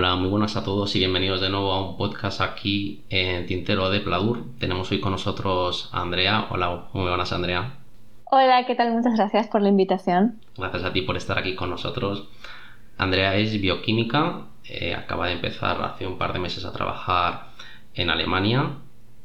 [0.00, 3.90] Hola, muy buenas a todos y bienvenidos de nuevo a un podcast aquí en Tintero
[3.90, 4.46] de Pladur.
[4.58, 6.46] Tenemos hoy con nosotros a Andrea.
[6.48, 7.74] Hola, muy buenas Andrea.
[8.24, 8.92] Hola, ¿qué tal?
[8.94, 10.40] Muchas gracias por la invitación.
[10.56, 12.30] Gracias a ti por estar aquí con nosotros.
[12.96, 17.48] Andrea es bioquímica, eh, acaba de empezar hace un par de meses a trabajar
[17.92, 18.78] en Alemania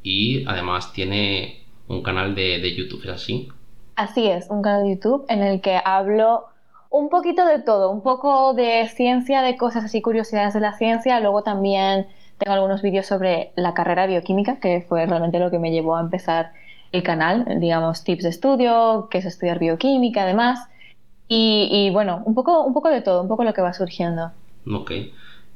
[0.03, 3.47] y además tiene un canal de, de YouTube, ¿es así?
[3.95, 6.47] Así es, un canal de YouTube en el que hablo
[6.95, 11.19] un poquito de todo, un poco de ciencia, de cosas así, curiosidades de la ciencia.
[11.19, 12.07] Luego también
[12.37, 15.99] tengo algunos vídeos sobre la carrera bioquímica, que fue realmente lo que me llevó a
[15.99, 16.53] empezar
[16.93, 20.69] el canal, digamos, tips de estudio, qué es estudiar bioquímica, además.
[21.27, 24.31] Y, y, bueno, un poco, un poco de todo, un poco lo que va surgiendo.
[24.65, 24.91] Ok.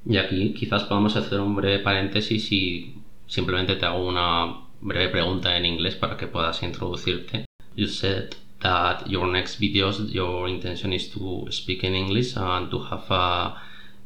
[0.05, 5.55] Y aquí quizás podamos hacer un breve paréntesis y simplemente te hago una breve pregunta
[5.55, 7.45] en inglés para que puedas introducirte.
[7.77, 12.79] You said that your next videos, your intention is to speak in English and to
[12.79, 13.61] have a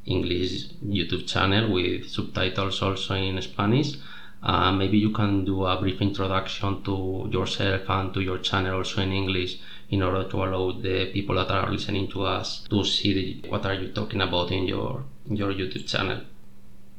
[0.05, 3.95] English YouTube channel with subtitles also in Spanish.
[4.43, 9.01] Uh, maybe you can do a brief introduction to yourself and to your channel also
[9.01, 9.57] in English
[9.89, 13.73] in order to allow the people that are listening to us to see what are
[13.73, 16.21] you talking about in your your YouTube channel.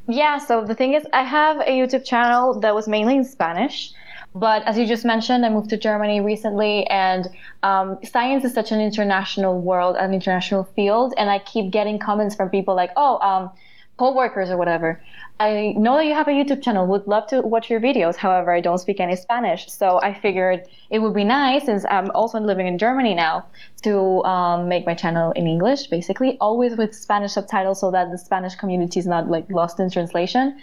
[0.08, 3.92] Yeah, so the thing is I have a YouTube channel that was mainly in Spanish
[4.34, 7.28] but as you just mentioned, I moved to Germany recently, and
[7.62, 12.34] um, science is such an international world, an international field, and I keep getting comments
[12.34, 13.50] from people like, "Oh, um,
[13.96, 15.00] co-workers or whatever."
[15.38, 16.86] I know that you have a YouTube channel.
[16.86, 18.16] Would love to watch your videos.
[18.16, 22.10] However, I don't speak any Spanish, so I figured it would be nice, since I'm
[22.12, 23.46] also living in Germany now,
[23.82, 28.18] to um, make my channel in English, basically, always with Spanish subtitles, so that the
[28.18, 30.58] Spanish community is not like lost in translation.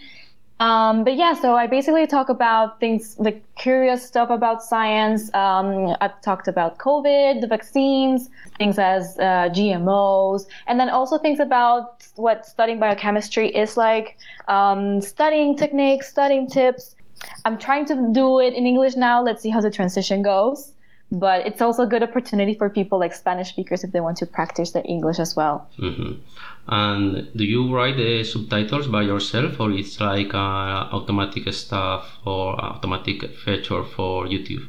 [0.61, 5.33] Um, but yeah, so I basically talk about things like curious stuff about science.
[5.33, 11.39] Um, I've talked about COVID, the vaccines, things as uh, GMOs, and then also things
[11.39, 16.95] about what studying biochemistry is like, um, studying techniques, studying tips.
[17.43, 19.23] I'm trying to do it in English now.
[19.23, 20.73] Let's see how the transition goes
[21.11, 24.25] but it's also a good opportunity for people like Spanish speakers if they want to
[24.25, 25.67] practice their English as well.
[25.77, 26.13] Mm-hmm.
[26.67, 32.55] And do you write the subtitles by yourself, or it's like uh, automatic stuff or
[32.59, 34.67] automatic feature for YouTube?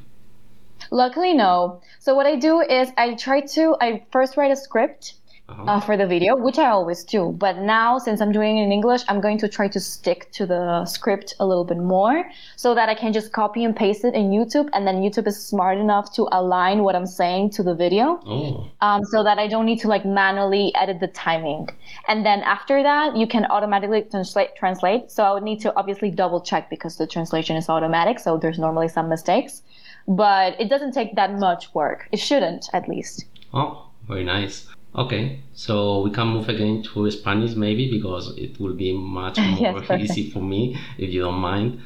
[0.91, 1.81] Luckily, no.
[2.01, 5.15] So what I do is I try to I first write a script
[5.49, 5.65] uh-huh.
[5.65, 7.35] uh, for the video, which I always do.
[7.37, 10.47] But now, since I'm doing it in English, I'm going to try to stick to
[10.47, 14.15] the script a little bit more so that I can just copy and paste it
[14.15, 14.69] in YouTube.
[14.73, 18.71] And then YouTube is smart enough to align what I'm saying to the video oh.
[18.81, 21.69] um, so that I don't need to like manually edit the timing.
[22.09, 24.57] And then after that, you can automatically translate.
[24.57, 25.11] translate.
[25.11, 28.19] So I would need to obviously double check because the translation is automatic.
[28.19, 29.63] So there's normally some mistakes.
[30.09, 32.09] But it doesn't take that much work.
[32.11, 33.27] It shouldn't, at least.
[33.55, 34.67] Oh, very nice.
[34.95, 39.83] Okay, so we can move again to Spanish maybe because it will be much more
[39.83, 41.81] yes, easy for me if you don't mind.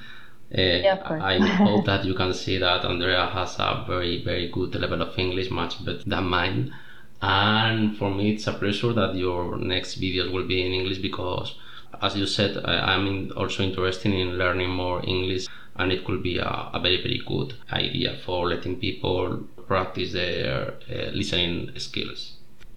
[0.53, 4.75] Uh, yeah, I hope that you can see that Andrea has a very, very good
[4.75, 6.75] level of English, much better than mine.
[7.22, 11.56] And for me, it's a pleasure that your next videos will be in English because,
[12.03, 15.47] as you said, I, am also interested in learning more English,
[15.77, 20.75] and it could be a, a very, very good idea for letting people practice their
[20.91, 22.36] uh, listening skills.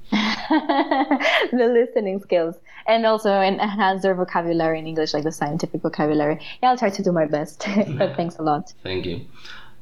[1.51, 2.55] the listening skills
[2.87, 6.39] and also enhance their vocabulary in English, like the scientific vocabulary.
[6.61, 7.65] Yeah, I'll try to do my best.
[7.97, 8.73] but thanks a lot.
[8.83, 9.21] Thank you.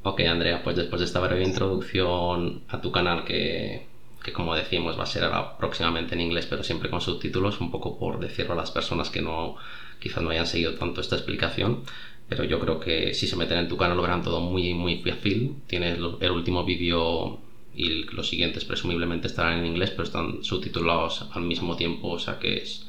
[0.04, 3.88] Ok, Andrea, pues después de esta breve introducción a tu canal que,
[4.24, 7.72] que como decimos va a ser ahora próximamente en inglés, pero siempre con subtítulos, un
[7.72, 9.56] poco por decirlo a las personas que no
[10.00, 11.84] quizás no hayan seguido tanto esta explicación,
[12.30, 15.02] pero yo creo que si se meten en tu canal lo verán todo muy muy
[15.02, 15.58] fácil.
[15.68, 17.40] Tienes el último vídeo
[17.78, 22.40] y los siguientes presumiblemente estarán en inglés, pero están subtitulados al mismo tiempo, o sea
[22.40, 22.88] que es,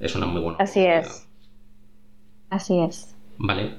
[0.00, 0.58] es una muy buena.
[0.58, 1.28] Así es.
[2.48, 3.14] Así es.
[3.36, 3.74] Vale.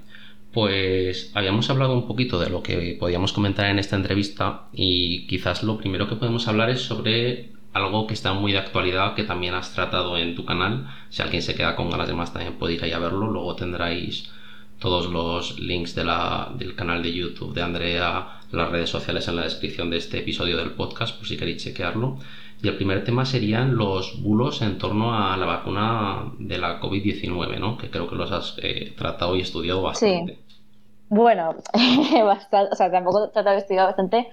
[0.52, 5.64] Pues habíamos hablado un poquito de lo que podíamos comentar en esta entrevista y quizás
[5.64, 9.56] lo primero que podemos hablar es sobre algo que está muy de actualidad que también
[9.56, 10.88] has tratado en tu canal.
[11.10, 13.32] Si alguien se queda con ganas de más también puede ir a verlo.
[13.32, 14.32] Luego tendréis
[14.80, 19.36] todos los links de la, del canal de YouTube de Andrea, las redes sociales en
[19.36, 22.18] la descripción de este episodio del podcast, por si queréis chequearlo.
[22.62, 27.60] Y el primer tema serían los bulos en torno a la vacuna de la COVID-19,
[27.60, 27.78] ¿no?
[27.78, 30.36] Que creo que los has eh, tratado y estudiado bastante.
[30.36, 30.56] Sí.
[31.10, 31.56] Bueno,
[32.24, 34.30] bastante, o sea, tampoco he tratado y estudiado bastante,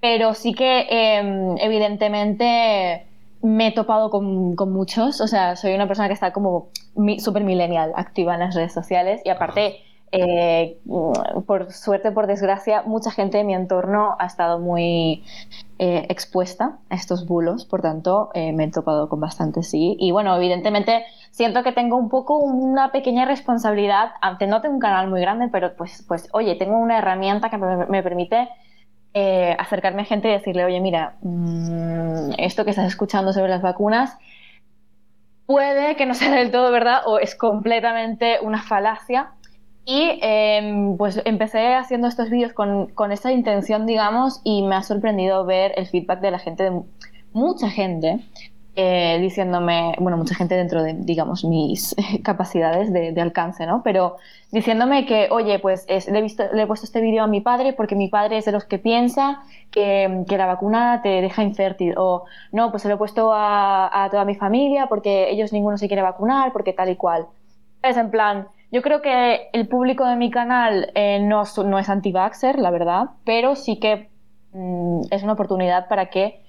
[0.00, 3.06] pero sí que em, evidentemente
[3.42, 6.70] me he topado con, con, muchos, o sea, soy una persona que está como
[7.18, 9.82] súper millennial, activa en las redes sociales y aparte...
[10.18, 10.78] Eh,
[11.46, 15.24] por suerte, por desgracia, mucha gente de mi entorno ha estado muy
[15.78, 19.94] eh, expuesta a estos bulos, por tanto, eh, me he topado con bastante sí.
[19.98, 24.80] Y bueno, evidentemente siento que tengo un poco una pequeña responsabilidad, aunque no tengo un
[24.80, 28.48] canal muy grande, pero pues, pues oye, tengo una herramienta que me, permite
[29.58, 34.18] acercarme a gente y decirle, oye, mira, mm, esto que estás escuchando sobre las vacunas
[35.46, 39.30] puede que no sea del todo verdad o es completamente una falacia.
[39.88, 44.82] Y em, pues empecé haciendo estos vídeos con, con esta intención, digamos, y me ha
[44.82, 46.82] sorprendido ver el feedback de la gente, de
[47.32, 48.18] mucha gente,
[48.74, 51.94] eh, diciéndome, bueno, mucha gente dentro de, digamos, mis
[52.24, 53.82] capacidades de, alcance, ¿no?
[53.84, 54.16] Pero
[54.50, 57.72] diciéndome que, oye, pues le, he visto, le he puesto este vídeo a mi padre
[57.72, 59.40] porque mi padre es de los que piensa
[59.70, 61.94] que, que, la vacuna te deja infértil.
[61.96, 65.78] O, no, pues se lo he puesto a, a, toda mi familia porque ellos ninguno
[65.78, 67.28] se quiere vacunar, porque tal y cual.
[67.82, 71.88] Es en plan, yo creo que el público de mi canal eh, no, no, es
[71.88, 74.10] anti-vaxxer, la verdad, pero sí que
[74.52, 76.42] mm, es una oportunidad para que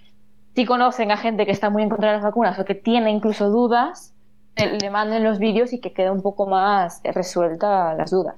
[0.53, 3.11] si conocen a gente que está muy en contra de las vacunas o que tiene
[3.11, 4.13] incluso dudas,
[4.57, 8.35] le manden los vídeos y que quede un poco más resuelta las dudas.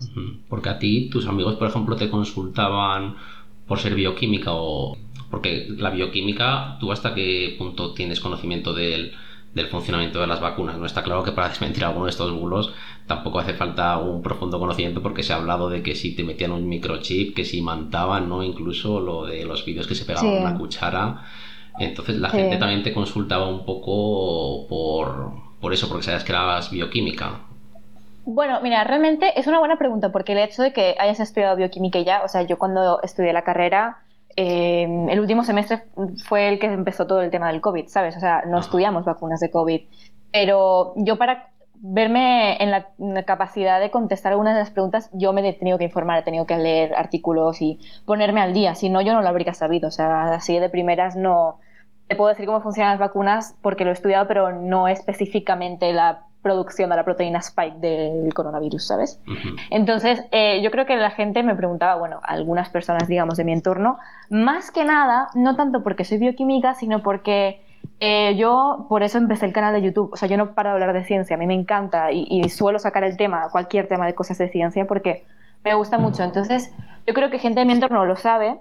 [0.50, 3.16] Porque a ti, tus amigos, por ejemplo, te consultaban
[3.68, 4.98] por ser bioquímica o...
[5.32, 9.14] Porque la bioquímica, ¿tú hasta qué punto tienes conocimiento del,
[9.54, 10.78] del funcionamiento de las vacunas?
[10.78, 12.74] No está claro que para desmentir alguno de estos bulos
[13.08, 16.52] tampoco hace falta un profundo conocimiento porque se ha hablado de que si te metían
[16.52, 18.44] un microchip, que si mantaban, ¿no?
[18.44, 21.24] Incluso lo de los vídeos que se pegaban una cuchara
[21.80, 25.32] entonces la gente también te consultaba un poco por,
[25.62, 27.42] por eso, porque sabías que eras bioquímica.
[28.26, 32.00] Bueno, mira, realmente es una buena pregunta porque el hecho de que hayas estudiado bioquímica
[32.02, 34.00] ya, o sea, yo cuando estudié la carrera,
[34.36, 35.84] eh, el último semestre
[36.26, 38.16] fue el que empezó todo el tema del COVID, ¿sabes?
[38.18, 39.82] O sea, no estudiamos vacunas de COVID.
[40.32, 41.50] Pero yo para
[41.82, 45.86] verme en la, capacidad de contestar algunas de las preguntas, yo me he tenido que
[45.86, 48.76] informar, he tenido que leer artículos y ponerme al día.
[48.76, 49.88] Si no, yo no lo habría sabido.
[49.88, 51.60] O sea, así de primeras no,
[52.08, 56.26] te puedo decir cómo funcionan las vacunas porque lo he estudiado, pero no específicamente la
[56.42, 59.20] producción de la proteína spike del coronavirus, ¿sabes?
[59.70, 63.52] Entonces, eh, yo creo que la gente me preguntaba, bueno, algunas personas, digamos, de mi
[63.52, 63.98] entorno,
[64.30, 67.62] más que nada, no tanto porque soy bioquímica, sino porque
[68.00, 70.12] eh, yo por eso empecé el canal de YouTube.
[70.14, 72.48] O sea, yo no paro de hablar de ciencia, a mí me encanta y, y
[72.50, 75.26] suelo sacar el tema, cualquier tema de cosas de ciencia, porque
[75.64, 76.24] me gusta mucho.
[76.24, 76.74] Entonces,
[77.06, 78.60] yo creo que gente de mi entorno lo sabe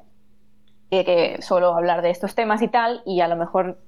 [0.90, 3.78] que suelo hablar de estos temas y tal, y a lo mejor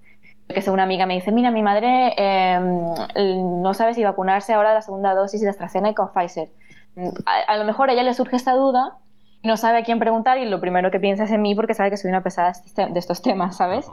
[0.53, 4.75] que sea una amiga me dice, mira, mi madre em, no sabe si vacunarse ahora
[4.75, 6.51] la segunda dosis de AstraZeneca o Pfizer.
[7.47, 8.99] A, lo mejor a ella le surge esta duda
[9.43, 11.75] y no sabe a quién preguntar y lo primero que piensa es en mí porque
[11.75, 13.91] sabe que soy una pesada de estos temas, ¿sabes?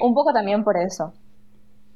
[0.00, 1.12] Un poco también por eso.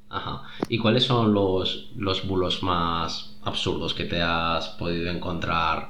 [0.09, 0.43] Ajá.
[0.69, 5.89] ¿Y cuáles son los, los bulos más absurdos que te has podido encontrar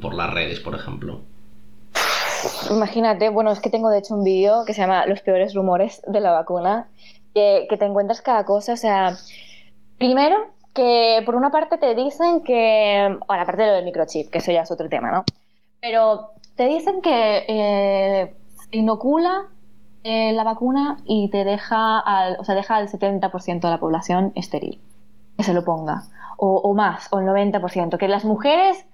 [0.00, 1.22] por las redes, por ejemplo?
[2.70, 6.02] Imagínate, bueno, es que tengo de hecho un vídeo que se llama Los peores rumores
[6.06, 6.88] de la vacuna,
[7.34, 9.16] que, te encuentras cada cosa, o sea,
[9.98, 10.36] primero
[10.74, 14.52] que por una parte te dicen que, bueno, aparte de lo del microchip, que eso
[14.52, 15.24] ya es otro tema, ¿no?
[15.80, 18.34] Pero te dicen que eh,
[18.70, 19.48] inocula
[20.04, 24.32] eh, la vacuna y te deja al, o sea, deja al 70% de la población
[24.34, 24.80] estéril,
[25.36, 26.04] que se lo ponga,
[26.38, 28.86] o, o más, o el 90%, que las mujeres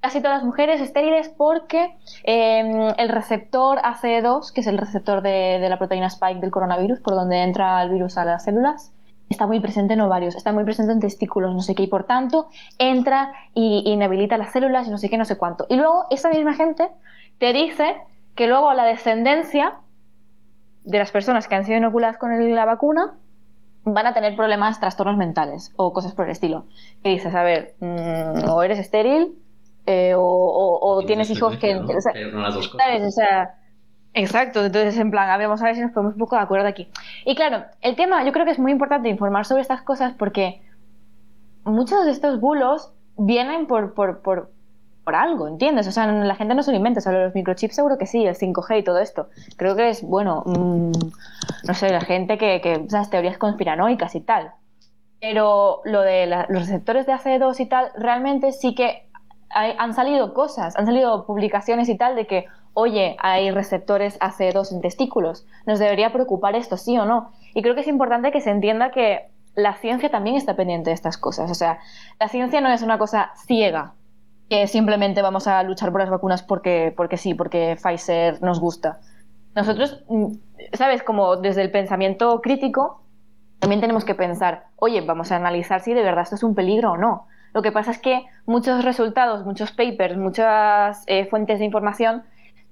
[0.00, 5.66] casi todas las mujeres estériles porque em, el receptor ACE2, que es el receptor de,
[5.68, 8.92] la proteína spike del coronavirus, por donde entra el virus a las células,
[9.28, 12.04] está muy presente en ovarios, está muy presente en testículos, no sé qué, y por
[12.04, 12.48] tanto
[12.78, 15.66] entra y inhabilita las células y no sé qué, no sé cuánto.
[15.68, 16.88] Y luego esa misma gente
[17.38, 17.96] te dice
[18.34, 19.78] que luego la descendencia
[20.84, 23.14] de las personas que han sido inoculadas con la vacuna
[23.84, 26.66] van a tener problemas, trastornos mentales o cosas por el estilo.
[27.02, 29.36] Y dices, a ver, mm, o eres estéril
[29.90, 31.74] eh, o, tienes hijos que...
[31.76, 32.12] O sea,
[32.76, 33.06] ¿sabes?
[33.06, 33.54] O sea,
[34.12, 36.42] exacto, entonces en plan, a ver, vamos a ver si nos ponemos un poco de
[36.42, 36.90] acuerdo aquí.
[37.24, 40.60] Y claro, el tema, yo creo que es muy importante informar sobre estas cosas porque
[41.64, 44.50] muchos de estos bulos vienen por, por, por,
[45.04, 45.88] por algo, ¿entiendes?
[45.88, 48.36] O sea, la gente no se lo inventa, solo los microchips seguro que sí, el
[48.36, 49.28] 5G y todo esto.
[49.56, 50.92] Creo que es, bueno, mm,
[51.66, 54.52] no sé, la gente que, que esas teorías conspiranoicas y tal.
[55.20, 59.07] Pero lo de los receptores de AC2 y tal, realmente sí que
[59.50, 64.80] han salido cosas, han salido publicaciones y tal de que, oye, hay receptores AC2 en
[64.80, 65.46] testículos.
[65.66, 67.32] ¿Nos debería preocupar esto, sí o no?
[67.54, 70.94] Y creo que es importante que se entienda que la ciencia también está pendiente de
[70.94, 71.50] estas cosas.
[71.50, 71.78] O sea,
[72.20, 73.94] la ciencia no es una cosa ciega,
[74.48, 79.00] que simplemente vamos a luchar por las vacunas porque, porque sí, porque Pfizer nos gusta.
[79.54, 80.34] Nosotros, mm,
[80.72, 81.02] ¿sabes?
[81.02, 83.02] Como desde el pensamiento crítico,
[83.58, 86.92] también tenemos que pensar, oye, vamos a analizar si de verdad esto es un peligro
[86.92, 87.26] o no.
[87.54, 92.22] Lo que pasa es que muchos resultados, muchos papers, muchas eh, fuentes de información,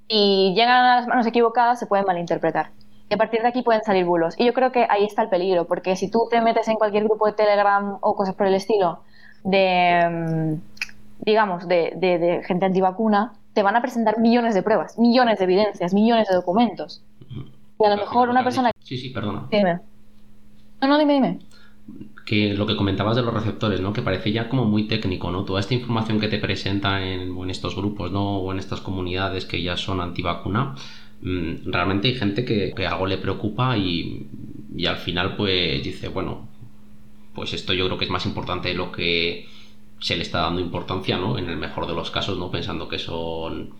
[0.08, 2.70] y llegan a las manos equivocadas, se pueden malinterpretar.
[3.08, 4.34] Y a partir de aquí pueden salir bulos.
[4.38, 7.04] Y yo creo que ahí está el peligro, porque si tú te metes en cualquier
[7.04, 9.00] grupo de Telegram o cosas por el estilo
[9.44, 14.98] de, mm, digamos, de, de, de gente antivacuna, te van a presentar millones de pruebas,
[14.98, 17.02] millones de evidencias, millones de documentos.
[17.78, 18.70] Y a lo mejor una persona...
[18.80, 19.46] Sí, sí, perdona.
[19.50, 19.80] Dime.
[20.82, 21.38] No, no, dime, dime.
[22.24, 23.92] Que lo que comentabas de los receptores, ¿no?
[23.92, 25.44] Que parece ya como muy técnico, ¿no?
[25.44, 28.38] Toda esta información que te presentan en, en estos grupos, ¿no?
[28.38, 30.74] O en estas comunidades que ya son antivacuna,
[31.22, 34.28] Mm, realmente hay gente que, algo le preocupa y,
[34.86, 36.48] al final pues dice, bueno,
[37.34, 39.46] pues esto yo creo que es más importante de lo que
[40.00, 41.38] se le está dando importancia, ¿no?
[41.38, 42.50] En el mejor de los casos, ¿no?
[42.50, 43.70] Pensando que son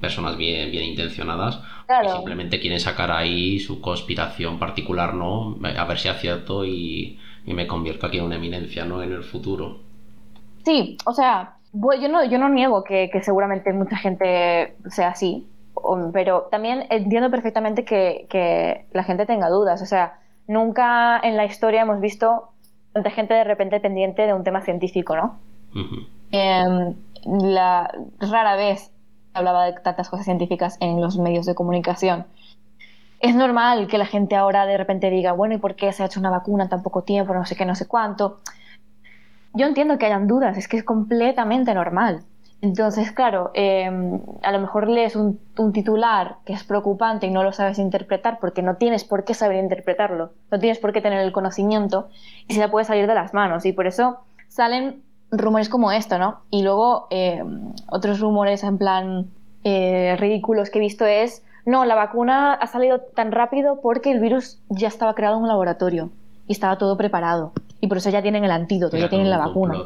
[0.00, 5.58] personas bien, bien intencionadas que simplemente quieren sacar ahí su conspiración particular, ¿no?
[5.62, 9.02] A ver si acierto y, y me convierto aquí en una eminencia, ¿no?
[9.02, 9.80] En el futuro.
[10.64, 15.46] Sí, o sea, yo no, yo no niego que, que seguramente mucha gente sea así,
[16.12, 19.82] pero también entiendo perfectamente que, la gente tenga dudas.
[19.82, 22.50] O sea, nunca en la historia hemos visto
[22.92, 25.38] tanta gente de repente pendiente de un tema científico, ¿no?
[26.30, 26.94] Em,
[27.24, 28.90] la, rara vez
[29.34, 32.26] hablaba de tantas cosas científicas en los medios de comunicación.
[33.22, 36.06] Es normal que la gente ahora de repente diga, bueno, ¿y por qué se ha
[36.06, 37.32] hecho una vacuna tan poco tiempo?
[37.32, 38.40] No sé qué, no sé cuánto.
[39.54, 42.24] Yo entiendo que hayan dudas, es que es completamente normal.
[42.62, 45.38] Entonces, claro, em, a lo mejor lees un,
[45.72, 49.62] titular que es preocupante y no lo sabes interpretar porque no tienes por qué saber
[49.62, 52.08] interpretarlo, no tienes por qué tener el conocimiento
[52.48, 53.64] y se te puede salir de las manos.
[53.66, 56.40] Y por eso salen rumores como esto, ¿no?
[56.50, 59.26] Y luego em, otros rumores en plan
[59.62, 64.20] eh, ridículos que he visto es, no, la vacuna ha salido tan rápido porque el
[64.20, 66.10] virus ya estaba creado en un laboratorio
[66.48, 67.52] y estaba todo preparado.
[67.80, 69.76] Y por eso ya tienen el antídoto, ya tienen la vacuna.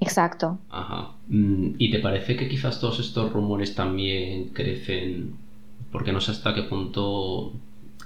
[0.00, 0.58] Exacto.
[0.70, 1.12] Ajá.
[1.28, 5.34] Mm, ¿Y te parece que quizás todos estos rumores también crecen?
[5.92, 7.52] Porque no sé hasta qué punto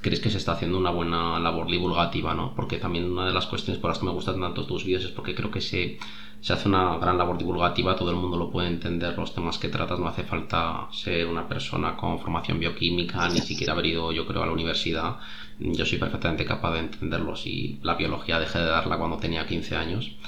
[0.04, 2.54] crees que se está haciendo una buena labor divulgativa, ¿no?
[2.54, 5.10] Porque también una de las cuestiones por las que me gustan tanto tus vídeos es
[5.10, 5.96] porque creo que se,
[6.42, 9.70] se hace una gran labor divulgativa, todo el mundo lo puede entender, los temas que
[9.70, 14.26] tratas, no hace falta ser una persona con formación bioquímica, ni siquiera haber ido, yo
[14.26, 15.16] creo, a la universidad.
[15.58, 19.74] Yo soy perfectamente capaz de entenderlos y la biología dejé de darla cuando tenía 15
[19.74, 20.18] años.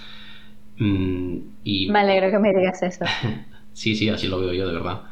[0.78, 1.90] Mm, y...
[1.90, 3.04] Me alegro que me digas eso.
[3.75, 5.02] sí, sí, así lo veo yo, de verdad.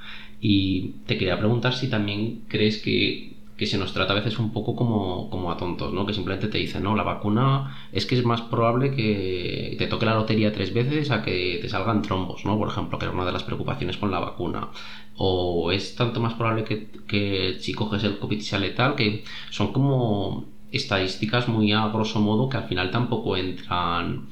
[0.40, 4.74] Y te quería preguntar si también crees que, se nos trata a veces un poco
[4.74, 6.04] como, como, a tontos, ¿no?
[6.06, 10.06] Que simplemente te dicen, no, la vacuna es que es más probable que te toque
[10.06, 12.58] la lotería tres veces a que te salgan trombos, ¿no?
[12.58, 14.68] Por ejemplo, que era una de las preocupaciones con la vacuna.
[15.16, 19.72] O es tanto más probable que, que si coges el COVID sea letal, que son
[19.72, 24.26] como estadísticas muy a grosso modo que al final tampoco entran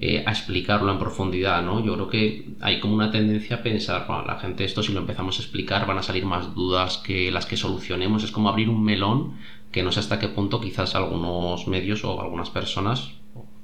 [0.00, 1.84] eh, a explicarlo en profundidad, ¿no?
[1.84, 5.00] Yo creo que hay como una tendencia a pensar, bueno, la gente esto si lo
[5.00, 8.68] empezamos a explicar van a salir más dudas que las que solucionemos, es como abrir
[8.68, 9.34] un melón
[9.70, 13.12] que no sé hasta qué punto quizás algunos medios o algunas personas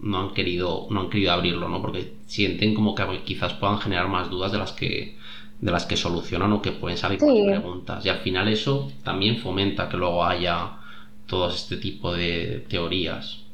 [0.01, 1.81] no han querido no han querido abrirlo, ¿no?
[1.81, 5.17] Porque sienten como que quizás puedan generar más dudas de las que
[5.61, 9.39] de las que solucionan o que pueden salir con preguntas y al final eso también
[9.39, 10.79] fomenta que luego haya
[11.27, 13.45] todo este tipo de teorías.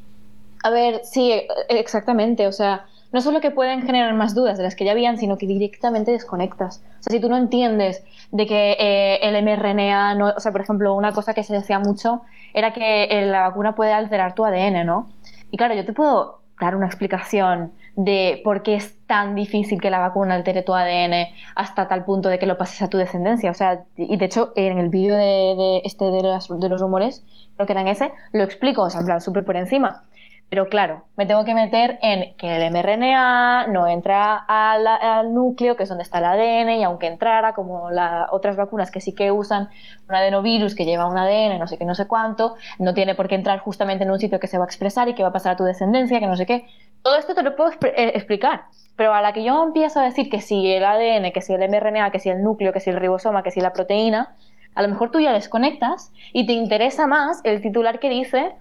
[0.65, 2.47] A ver, sí, e, exactamente.
[2.47, 5.37] O sea, no solo que pueden generar más dudas de las que ya habían, sino
[5.37, 6.81] que directamente desconectas.
[7.01, 10.61] O sea, si tú no entiendes de que eh, el mRNA, no, o sea, por
[10.61, 12.23] ejemplo, una cosa que se decía mucho
[12.55, 15.07] era que eh, la vacuna puede alterar tu ADN, ¿no?
[15.51, 19.91] Y claro, yo te puedo dar una explicación de por qué es tan difícil que
[19.91, 23.51] la vacuna altere tu ADN hasta tal punto de que lo pases a tu descendencia.
[23.51, 27.23] O sea, y de hecho, en el vídeo de, este de los, de rumores,
[27.55, 30.05] creo que era en ese, lo explico, o sea, en súper por encima.
[30.49, 35.83] Pero claro, me tengo que meter en que el mRNA no entra al, núcleo, que
[35.83, 39.31] es donde está el ADN, y aunque entrara, como las otras vacunas que sí que
[39.31, 39.69] usan
[40.07, 43.27] un adenovirus que lleva un ADN, no sé qué, no sé cuánto, no tiene por
[43.27, 45.33] qué entrar justamente en un sitio que se va a expresar y que va a
[45.33, 46.67] pasar a tu descendencia, que no sé qué.
[47.01, 48.65] Todo esto te lo puedo eh, explicar.
[48.95, 51.69] Pero a la que yo empiezo a decir que si el ADN, que si el
[51.69, 54.35] mRNA, que si el núcleo, que si el ribosoma, que si la proteína,
[54.75, 58.53] a lo mejor tú ya desconectas y te interesa más el titular que dice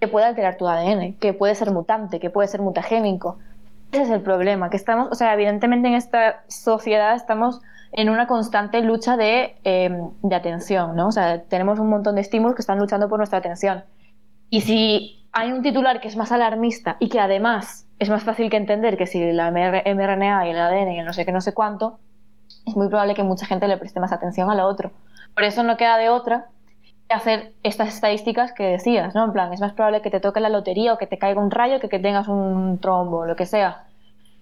[0.00, 3.38] que puede alterar tu ADN, que puede ser mutante, que puede ser mutagénico.
[3.92, 7.60] Ese es el problema, que estamos, o sea, evidentemente en esta sociedad estamos
[7.92, 11.08] en una constante lucha de, em, de atención, ¿no?
[11.08, 13.84] O sea, tenemos un montón de estímulos que están luchando por nuestra atención.
[14.50, 18.50] Y si hay un titular que es más alarmista y que además es más fácil
[18.50, 21.40] que entender que si la mRNA y el ADN y el no sé qué, no
[21.40, 21.98] sé cuánto,
[22.66, 24.92] es muy probable que mucha gente le preste más atención a lo otro.
[25.34, 26.46] Por eso no queda de otra
[27.08, 29.24] hacer estas estadísticas que decías, ¿no?
[29.24, 31.50] En plan, es más probable que te toque la lotería o que te caiga un
[31.50, 33.84] rayo que que tengas un trombo, lo que sea.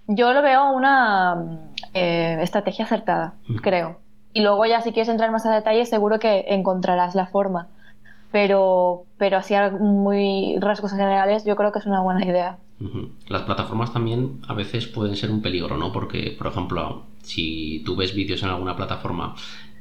[0.09, 1.61] Yo lo veo una
[1.95, 3.99] eh, estrategia acertada, creo.
[4.33, 7.69] Y luego ya si quieres entrar más a detalle, seguro que encontrarás la forma.
[8.33, 12.59] pero, pero así muy rasgos generales yo creo que es una buena idea.
[13.29, 15.91] Las plataformas también a veces pueden ser un peligro, ¿no?
[15.93, 19.35] Porque, por ejemplo, si tú ves vídeos en alguna plataforma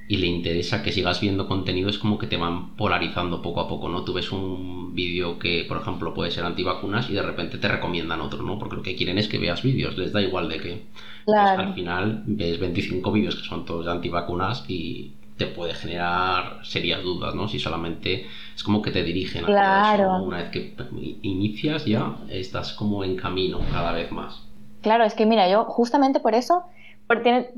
[0.07, 3.67] y le interesa que sigas viendo contenido, es como que te van polarizando poco a
[3.67, 4.03] poco, ¿no?
[4.03, 8.21] Tú ves un vídeo que, por ejemplo, puede ser antivacunas y de repente te recomiendan
[8.21, 8.59] otro, ¿no?
[8.59, 10.85] Porque lo que quieren es que veas vídeos, les da igual de qué.
[11.25, 11.63] Claro.
[11.63, 17.03] al final ves 25 vídeos que son todos de antivacunas y te puede generar serias
[17.03, 17.47] dudas, ¿no?
[17.47, 20.24] Si solamente es como que te dirigen a claro.
[20.24, 20.75] Una vez que
[21.24, 24.43] inicias ya, estás como en camino cada vez más.
[24.81, 26.63] Claro, es que mira, yo justamente por eso,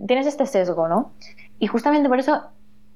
[0.07, 1.11] tienes este sesgo, ¿no?
[1.59, 2.43] Y justamente por eso,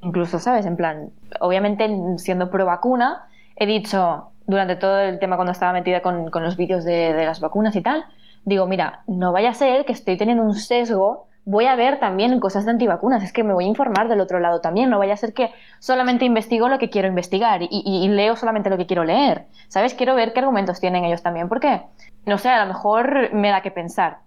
[0.01, 0.65] incluso, ¿sabes?
[0.65, 6.01] En plan, obviamente siendo pro vacuna, he dicho durante todo el tema cuando estaba metida
[6.01, 8.05] con, los vídeos de, las vacunas y tal,
[8.43, 12.39] digo, mira, no vaya a ser que estoy teniendo un sesgo, voy a ver también
[12.39, 15.13] cosas de antivacunas, es que me voy a informar del otro lado también, no vaya
[15.13, 19.03] a ser que solamente investigo lo que quiero investigar y, leo solamente lo que quiero
[19.03, 19.93] leer, ¿sabes?
[19.93, 21.83] Quiero ver qué argumentos tienen ellos también, porque,
[22.25, 24.17] no sé, a lo mejor me da que pensar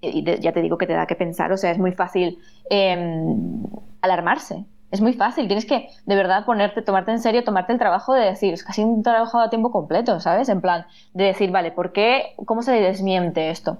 [0.00, 2.38] y ya te digo que te da que pensar, o sea, es muy fácil
[2.70, 3.62] em,
[4.00, 4.64] alarmarse.
[4.90, 8.24] Es muy fácil, tienes que de verdad ponerte, tomarte en serio, tomarte el trabajo de
[8.24, 10.48] decir, es casi un trabajo a tiempo completo, ¿sabes?
[10.48, 12.34] En plan, de decir, vale, ¿por qué?
[12.44, 13.78] ¿Cómo se desmiente esto?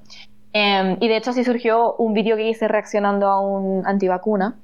[0.53, 4.57] Em, y de hecho así surgió un vídeo que hice reaccionando a un antivacuna,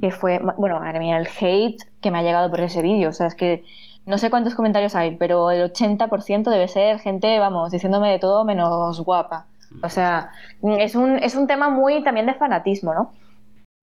[0.00, 3.12] que fue, bueno, madre mía, el hate que me ha llegado por ese vídeo, o
[3.12, 3.62] sea, es que
[4.04, 8.44] no sé cuántos comentarios hay, pero el 80% debe ser gente, vamos, diciéndome de todo
[8.44, 9.46] menos guapa.
[9.82, 10.30] O sea,
[10.62, 13.12] es un, es un tema muy también de fanatismo, ¿no?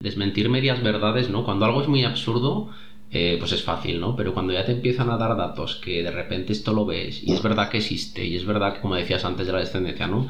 [0.00, 1.44] Desmentir medias verdades, ¿no?
[1.44, 2.70] Cuando algo es muy absurdo,
[3.10, 4.14] eh, pues es fácil, ¿no?
[4.14, 7.32] Pero cuando ya te empiezan a dar datos que de repente esto lo ves y
[7.32, 10.28] es verdad que existe y es verdad que, como decías antes de la descendencia, ¿no?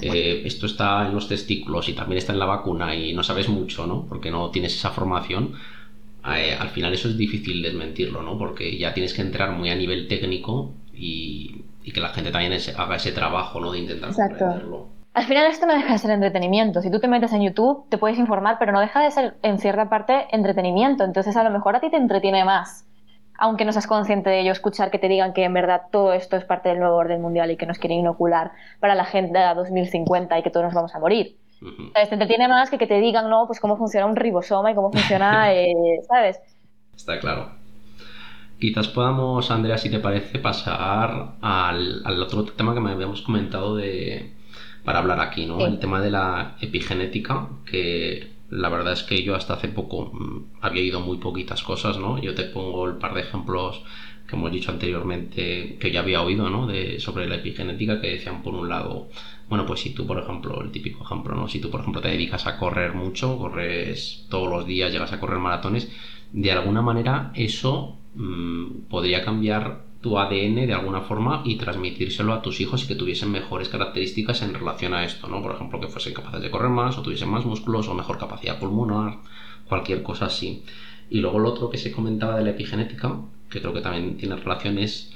[0.00, 3.48] Eh, esto está en los testículos y también está en la vacuna y no sabes
[3.48, 4.06] mucho, ¿no?
[4.08, 5.54] Porque no tienes esa formación.
[6.24, 8.38] Eh, al final eso es difícil desmentirlo, ¿no?
[8.38, 12.94] Porque ya tienes que entrar muy a nivel técnico y, que la gente también haga
[12.94, 13.72] ese trabajo, ¿no?
[13.72, 14.88] De intentar Exacto.
[15.12, 16.82] Al final esto no deja de ser entretenimiento.
[16.82, 19.58] Si tú te metes en YouTube, te puedes informar, pero no deja de ser en
[19.58, 21.02] cierta parte entretenimiento.
[21.04, 22.86] Entonces a lo mejor a ti te entretiene más,
[23.36, 26.36] aunque no seas consciente de ello, escuchar que te digan que en verdad todo esto
[26.36, 30.38] es parte del nuevo orden mundial y que nos quieren inocular para la agenda 2050
[30.38, 31.36] y que todos nos vamos a morir.
[31.92, 34.92] Te entretiene más que que te digan, no, pues cómo funciona un ribosoma y cómo
[34.92, 35.74] funciona, eh,
[36.06, 36.38] ¿sabes?
[36.94, 37.50] Está claro.
[38.58, 43.74] Quizás podamos, Andrea, si te parece, pasar al, al otro tema que me habíamos comentado
[43.74, 44.34] de
[44.84, 45.64] para hablar aquí, ¿no?
[45.66, 50.58] El tema de la epigenética, que la verdad es que yo hasta hace poco mm,
[50.60, 52.20] había ido muy poquitas cosas, ¿no?
[52.20, 53.82] Yo te pongo el par de ejemplos
[54.26, 56.66] que hemos dicho anteriormente, que ya había oído, ¿no?
[56.66, 59.08] De, sobre la epigenética, que decían por un lado,
[59.48, 61.48] bueno, pues si tú, por ejemplo, el típico ejemplo, ¿no?
[61.48, 65.20] Si tú, por ejemplo, te dedicas a correr mucho, corres todos los días, llegas a
[65.20, 65.90] correr maratones,
[66.32, 72.40] de alguna manera eso mm, podría cambiar tu ADN de alguna forma y transmitírselo a
[72.40, 75.42] tus hijos y que tuviesen mejores características en relación a esto, ¿no?
[75.42, 78.58] Por ejemplo, que fuesen capaces de correr más o tuviesen más músculos o mejor capacidad
[78.58, 79.18] pulmonar,
[79.68, 80.64] cualquier cosa así.
[81.10, 84.36] Y luego lo otro que se comentaba de la epigenética, que creo que también tiene
[84.36, 85.12] relación, es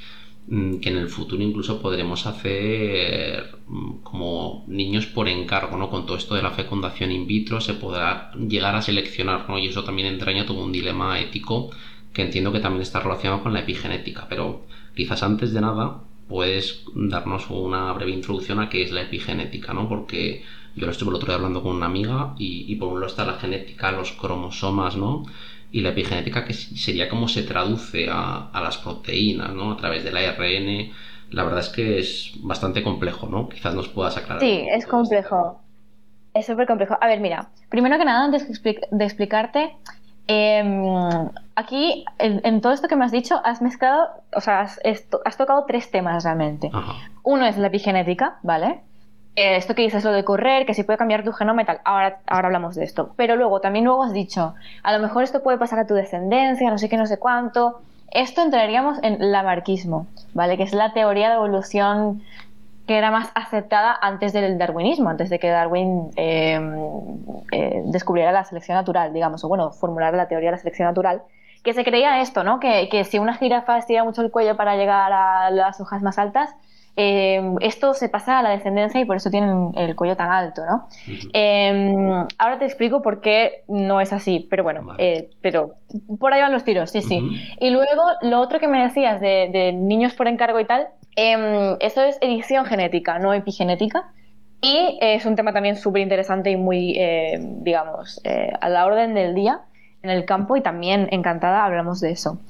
[0.49, 5.89] mm, que en el futuro incluso podremos hacer mm, como niños por encargo, ¿no?
[5.89, 9.59] Con todo esto de la fecundación in vitro se podrá llegar a seleccionar, ¿no?
[9.59, 11.71] Y eso también entraña todo un dilema ético
[12.15, 14.63] que entiendo que también está relacionado con la epigenética, pero
[14.95, 15.99] quizás antes de nada
[16.29, 19.89] puedes darnos una breve introducción a qué es la epigenética, ¿no?
[19.89, 20.43] Porque
[20.77, 23.27] yo lo estuve el otro día hablando con una amiga y, por un lado está
[23.27, 25.25] la genética, los cromosomas, ¿no?
[25.73, 29.73] Y la epigenética que sería cómo se traduce a, las proteínas, ¿no?
[29.73, 30.93] A través del ARN.
[31.31, 33.49] La verdad es que es bastante complejo, ¿no?
[33.49, 34.41] Quizás nos puedas aclarar.
[34.41, 35.61] Sí, es complejo.
[36.33, 36.97] Es súper complejo.
[37.01, 39.77] A ver, mira, primero que nada, antes de explicarte,
[40.27, 45.65] Em, aquí, en, todo esto que me has dicho, has mezclado, o sea, has, tocado
[45.67, 46.71] tres temas realmente.
[47.23, 48.81] Uno es la epigenética, ¿vale?
[49.37, 51.81] Eh, esto que dices, lo de correr, que si puede cambiar tu genoma y tal,
[51.85, 53.13] ahora, ahora hablamos de esto.
[53.17, 56.71] Pero luego, también luego has dicho, a lo mejor esto puede pasar a tu descendencia,
[56.71, 57.81] no sé qué, no sé cuánto.
[58.11, 60.57] Esto entraríamos en lamarquismo, ¿vale?
[60.57, 62.23] Que es la teoría de evolución
[62.87, 66.61] que era más aceptada antes del darwinismo, antes de que Darwin eh,
[67.53, 71.23] eh, descubriera la selección natural, digamos, o bueno, formulara la teoría de la selección natural,
[71.63, 72.61] que se creía esto, ¿no?
[72.61, 76.19] Que, que si una jirafa estira mucho el cuello para llegar a las hojas más
[76.19, 76.55] altas,
[76.97, 80.63] eh, esto se pasa a la descendencia y por eso tienen el cuello tan alto,
[80.65, 80.89] ¿no?
[82.39, 84.97] ahora te explico por qué no es así, pero bueno,
[85.41, 85.75] pero
[86.19, 87.21] por ahí van los tiros, sí, sí.
[87.61, 91.77] Y luego lo otro que me decías de, de niños por encargo y tal, eh,
[91.81, 94.13] esto es edición genética, no epigenética.
[94.61, 99.15] Y es un tema también súper interesante y muy, eh, digamos, eh, a la orden
[99.15, 99.61] del día
[100.03, 102.41] en el campo y también encantada hablamos de eso.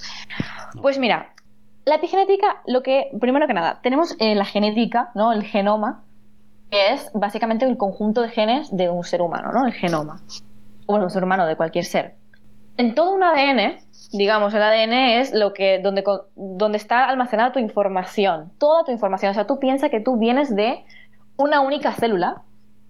[0.80, 1.33] Pues mira,
[1.84, 5.32] La epigenética, lo que, primero que nada, tenemos eh, la genética, ¿no?
[5.32, 6.04] El genoma,
[6.70, 9.66] que es básicamente el conjunto de genes de un ser humano, ¿no?
[9.66, 10.22] El genoma.
[10.86, 12.14] O bueno, un ser humano de cualquier ser.
[12.78, 13.76] En todo un ADN,
[14.12, 16.02] digamos, el ADN es lo que, donde,
[16.34, 19.30] donde está almacenada tu información, toda tu información.
[19.30, 20.84] O sea, tú piensas que tú vienes de
[21.36, 22.42] una única célula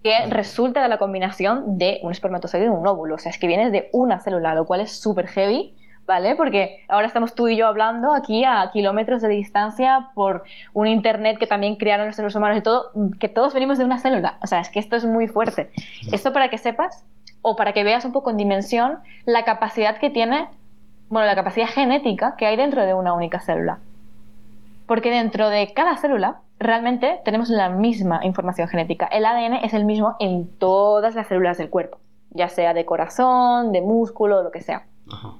[0.03, 3.15] que resulta de la combinación de un espermatozoide y un óvulo.
[3.15, 6.35] O sea, es que vienes de una célula, lo cual es súper heavy ¿vale?
[6.35, 11.37] Porque ahora estamos tú y yo hablando aquí a kilómetros de distancia por un internet
[11.37, 14.37] que también crearon los seres humanos y todo, que todos venimos de una célula.
[14.41, 15.71] O sea, es que esto es muy fuerte.
[16.11, 17.03] Esto para que sepas
[17.41, 20.47] o para que veas un poco en dimensión la capacidad que tiene,
[21.09, 23.79] bueno, la capacidad genética que hay dentro de una única célula.
[24.87, 29.07] Porque dentro de cada célula realmente tenemos la misma información genética.
[29.07, 31.97] El ADN es el mismo en todas las células del cuerpo,
[32.29, 34.85] ya sea de corazón, de músculo, lo que sea.
[35.11, 35.33] Ajá.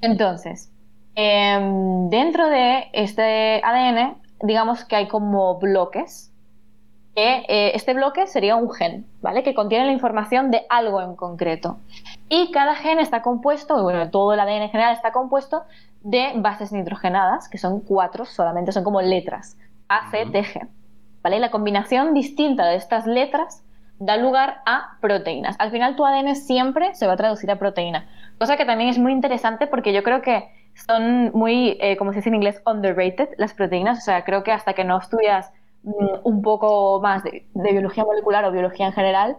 [0.00, 0.70] Entonces,
[1.14, 6.32] em, dentro de este ADN, digamos que hay como bloques.
[7.14, 9.42] Que, eh, este bloque sería un gen, ¿vale?
[9.42, 11.78] Que contiene la información de algo en concreto.
[12.28, 15.64] Y cada gen está compuesto, bueno, todo el ADN en general está compuesto
[16.02, 19.56] de bases nitrogenadas, que son cuatro solamente, son como letras.
[19.88, 20.68] A, C, T, G.
[21.20, 21.40] ¿Vale?
[21.40, 23.64] la combinación distinta de estas letras
[23.98, 25.56] da lugar a proteínas.
[25.58, 28.06] Al final tu ADN siempre se va a traducir a proteína.
[28.38, 30.48] Cosa que también es muy interesante porque yo creo que
[30.86, 33.98] son muy, eh, como se dice en inglés, underrated las proteínas.
[33.98, 38.44] O sea, creo que hasta que no estudias mm, un poco más de, biología molecular
[38.44, 39.36] o biología en general,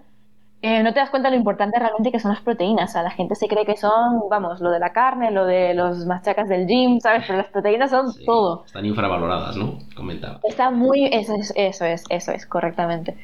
[0.61, 2.89] eh, no te das cuenta de lo importante realmente que son las proteínas.
[2.89, 5.73] O sea, la gente se cree que son, vamos, lo de la carne, lo de
[5.73, 7.23] los machacas del gym, ¿sabes?
[7.25, 8.65] Pero las proteínas son todo.
[8.65, 9.79] Están infravaloradas, ¿no?
[9.95, 10.41] Comentaba.
[10.43, 13.15] Está muy, eso es, eso es, eso es, correctamente.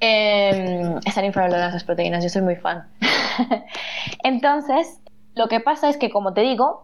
[0.00, 2.88] Eh, están infravaloradas las proteínas, yo soy muy fan.
[4.22, 5.02] Entonces,
[5.38, 6.82] lo que pasa es que, como te digo,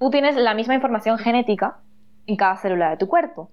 [0.00, 1.80] tú tienes la misma información genética
[2.26, 3.50] en cada célula de tu cuerpo.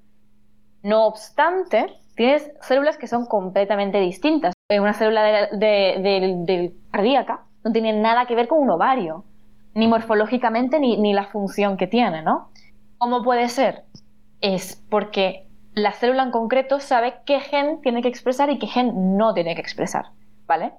[0.84, 4.54] No obstante, tienes células que son completamente distintas.
[4.70, 9.26] Una célula de, cardíaca no tiene nada que ver con un ovario,
[9.76, 12.52] ni morfológicamente ni, ni la función que tiene, ¿no?
[13.00, 13.84] ¿Cómo puede ser?
[14.40, 19.18] Es porque la célula en concreto sabe qué gen tiene que expresar y qué gen
[19.18, 20.06] no tiene que expresar,
[20.48, 20.72] ¿vale?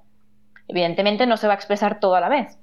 [0.69, 2.59] Evidentemente no se va a expresar todo a la vez,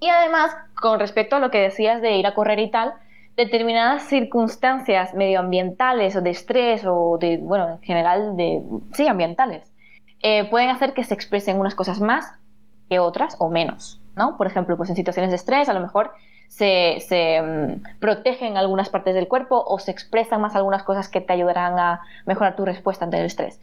[0.00, 2.94] y además, con respecto a lo que decías de ir a correr y tal,
[3.36, 9.70] determinadas circunstancias medioambientales o de estrés o de, bueno, en general de, sí, ambientales,
[10.22, 12.32] eh, pueden hacer que se expresen unas cosas más
[12.88, 14.36] que otras o menos, ¿no?
[14.36, 16.12] Por ejemplo, pues en situaciones de estrés a lo mejor
[16.48, 21.20] se, se mm, protegen algunas partes del cuerpo o se expresan más algunas cosas que
[21.20, 23.60] te ayudarán a mejorar tu respuesta ante el estrés.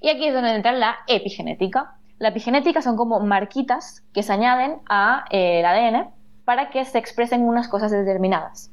[0.00, 1.94] Y aquí es donde entra la epigenética.
[2.22, 6.10] La epigenética son como marquitas que se añaden al eh, ADN
[6.44, 8.70] para que se expresen unas cosas determinadas.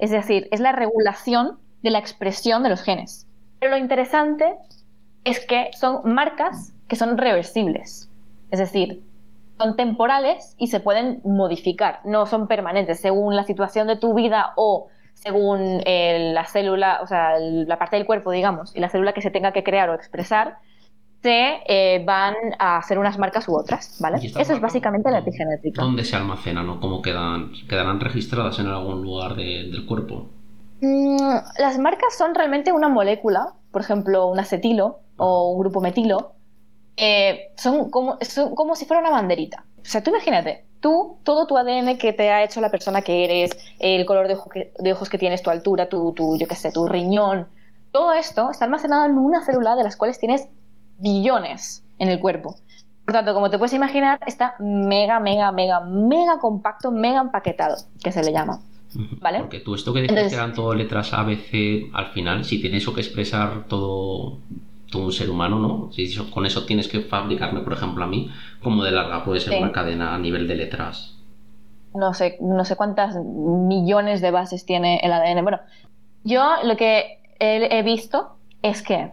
[0.00, 3.26] Es decir, es la regulación de la expresión de los genes.
[3.58, 4.54] Pero lo interesante
[5.24, 8.10] es que son marcas que son reversibles.
[8.50, 9.02] Es decir,
[9.56, 14.52] son temporales y se pueden modificar, no son permanentes según la situación de tu vida
[14.56, 19.14] o según eh, la célula, o sea, la parte del cuerpo, digamos, y la célula
[19.14, 20.58] que se tenga que crear o expresar,
[21.22, 24.18] se eh, van a hacer unas marcas u otras, ¿vale?
[24.22, 25.82] Eso es básicamente la epigenética.
[25.82, 30.28] ¿Dónde se almacenan o cómo quedan, quedarán registradas en algún lugar del cuerpo?
[30.80, 36.34] Mm, las marcas son realmente una molécula, por ejemplo, un acetilo o un grupo metilo,
[36.96, 39.64] eh, son, como, son como si fuera una banderita.
[39.80, 43.24] O sea, tú imagínate, tú, todo tu ADN que te ha hecho la persona que
[43.24, 43.50] eres,
[43.80, 44.36] el color de,
[44.78, 47.48] de ojos que tienes, tu altura, tu, tu, yo qué sé, tu riñón,
[47.90, 50.48] todo esto está almacenado en una célula de las cuales tienes
[50.98, 52.56] billones en el cuerpo.
[53.04, 58.12] Por tanto, como te puedes imaginar, está mega, mega, mega, mega compacto, mega empaquetado, que
[58.12, 58.60] se le llama.
[59.20, 59.40] ¿Vale?
[59.40, 62.60] Porque tú esto que decías que eran todo letras A, B, C, al final, si
[62.60, 64.38] tienes eso que expresar todo,
[64.90, 65.92] todo un ser humano, ¿no?
[65.92, 68.30] Si con eso tienes que fabricarme, por ejemplo, a mí,
[68.62, 71.16] como de larga puede ser una cadena a nivel de letras.
[71.94, 75.42] No sé, no sé cuántas millones de bases tiene el ADN.
[75.42, 75.60] Bueno,
[76.24, 79.12] yo lo que he visto es que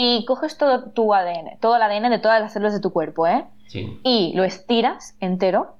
[0.00, 3.26] y coges todo tu ADN, todo el ADN de todas las células de tu cuerpo,
[3.26, 3.44] ¿eh?
[3.66, 3.98] Sí.
[4.04, 5.74] Y lo estiras entero.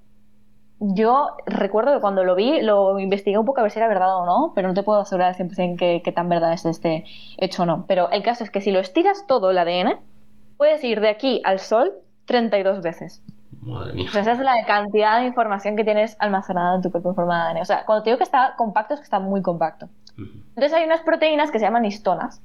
[0.80, 4.16] Yo recuerdo que cuando lo vi, lo investigué un poco a ver si era verdad
[4.16, 7.04] o no, pero no te puedo asegurar al 100% que, que tan verdad es este
[7.36, 7.84] hecho o no.
[7.86, 10.00] Pero el caso es que si lo estiras todo el ADN,
[10.56, 11.92] puedes ir de aquí al Sol
[12.24, 13.22] 32 veces.
[13.62, 14.06] Madre mía.
[14.08, 17.14] O sea, esa es la cantidad de información que tienes almacenada en tu cuerpo en
[17.14, 17.62] forma de ADN.
[17.62, 19.88] O sea, cuando te digo que está compacto, es que está muy compacto.
[20.16, 22.42] Entonces hay unas proteínas que se llaman histonas,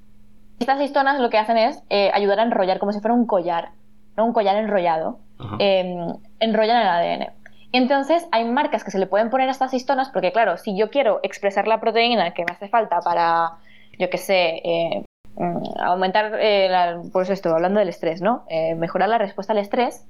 [0.60, 3.70] estas histonas lo que hacen es eh, ayudar a enrollar como si fuera un collar,
[4.18, 4.26] ¿no?
[4.26, 5.20] un collar enrollado.
[5.60, 5.98] Eh,
[6.40, 7.34] enrollan el ADN.
[7.74, 10.92] Entonces, hay marcas que se le pueden poner a estas histonas porque, claro, si yo
[10.92, 13.54] quiero expresar la proteína que me hace falta para,
[13.98, 16.70] yo qué sé, eh, mm, aumentar, eh,
[17.12, 18.46] pues esto, hablando del estrés, ¿no?
[18.48, 20.06] Eh, mejorar la respuesta al estrés,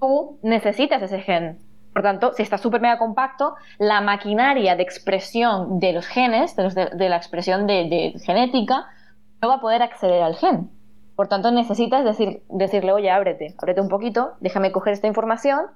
[0.00, 1.58] tú necesitas ese gen.
[1.92, 7.08] Por tanto, si está súper mega compacto, la maquinaria de expresión de los genes, de,
[7.10, 8.86] la expresión de, genética,
[9.40, 10.70] no va a poder acceder al gen.
[11.14, 15.66] Por tanto, necesitas decir, decirle, oye, ábrete, ábrete un poquito, déjame coger esta información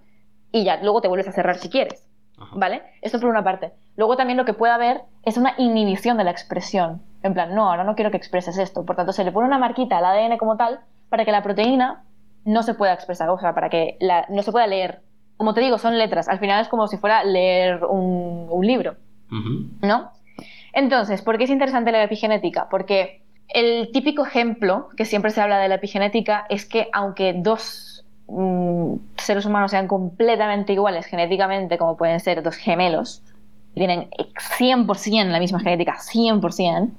[0.52, 2.06] y ya, luego te vuelves a cerrar si quieres.
[2.54, 2.82] ¿Vale?
[3.02, 3.72] Esto por una parte.
[3.96, 7.02] Luego también lo que puede haber es una inhibición de la expresión.
[7.22, 8.86] En plan, no, ahora no quiero que expreses esto.
[8.86, 12.02] Por tanto, se le pone una marquita al ADN como tal para que la proteína
[12.44, 15.02] no se pueda expresar, o sea, para que la, no se pueda leer.
[15.36, 16.28] Como te digo, son letras.
[16.28, 18.96] Al final es como si fuera leer un, libro.
[19.82, 20.10] ¿No?
[20.72, 22.68] Entonces, ¿por qué es interesante la epigenética?
[22.70, 23.22] Porque
[23.54, 27.90] el típico ejemplo que siempre se habla de la epigenética es que aunque dos
[28.32, 33.22] Mm, seres humanos sean completamente iguales genéticamente, como pueden ser dos gemelos,
[33.74, 34.08] que tienen
[34.58, 36.90] 100% la misma genética, 100%,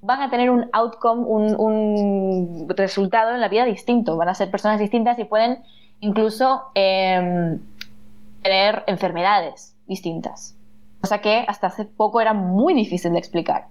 [0.00, 4.16] van a tener un outcome, un, resultado en la vida distinto.
[4.16, 5.58] Van a ser personas distintas y pueden
[6.00, 7.60] incluso em,
[8.42, 10.56] tener enfermedades distintas.
[11.02, 13.66] Cosa que hasta hace poco era muy difícil de explicar.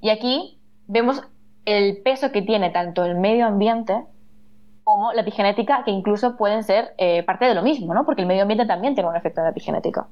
[0.00, 0.58] Y aquí
[0.92, 1.22] vemos
[1.64, 3.94] el peso que tiene tanto el medio ambiente
[4.84, 8.04] como la epigenética, que incluso pueden ser eh, parte de lo mismo, ¿no?
[8.04, 10.08] Porque el medio ambiente también tiene un efecto en la epigenética.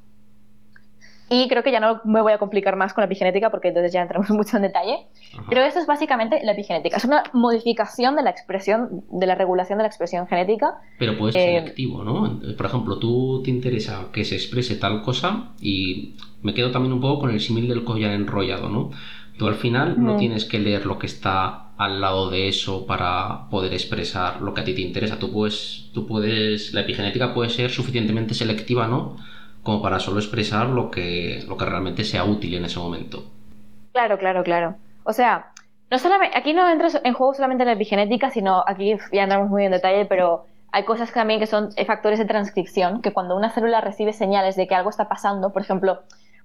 [1.32, 3.92] Y creo que ya no me voy a complicar más con la epigenética porque entonces
[3.92, 5.06] ya entramos mucho en detalle.
[5.48, 6.96] Pero esto es básicamente la epigenética.
[6.96, 10.78] Es una modificación de la expresión, de la regulación de la expresión genética.
[10.98, 12.40] Pero puede ser eh, selectivo, ¿no?
[12.56, 17.00] Por ejemplo, tú te interesa que se exprese tal cosa y me quedo también un
[17.00, 18.90] poco con el símil del collar enrollado, ¿no?
[19.40, 23.48] Tú al final no tienes que leer lo que está al lado de eso para
[23.48, 25.18] poder expresar lo que a ti te interesa.
[25.18, 29.16] Tú puedes, tú puedes, la epigenética puede ser suficientemente selectiva, ¿no?
[29.62, 33.30] Como para solo expresar lo que, lo que realmente sea útil en ese momento.
[33.92, 34.74] Claro, claro, claro.
[35.04, 35.52] O sea,
[35.90, 39.64] no solamente, aquí no entras en juego solamente la epigenética, sino aquí ya entramos muy
[39.64, 43.80] en detalle, pero hay cosas también que son factores de transcripción, que cuando una célula
[43.80, 46.00] recibe señales de que algo está pasando, por ejemplo,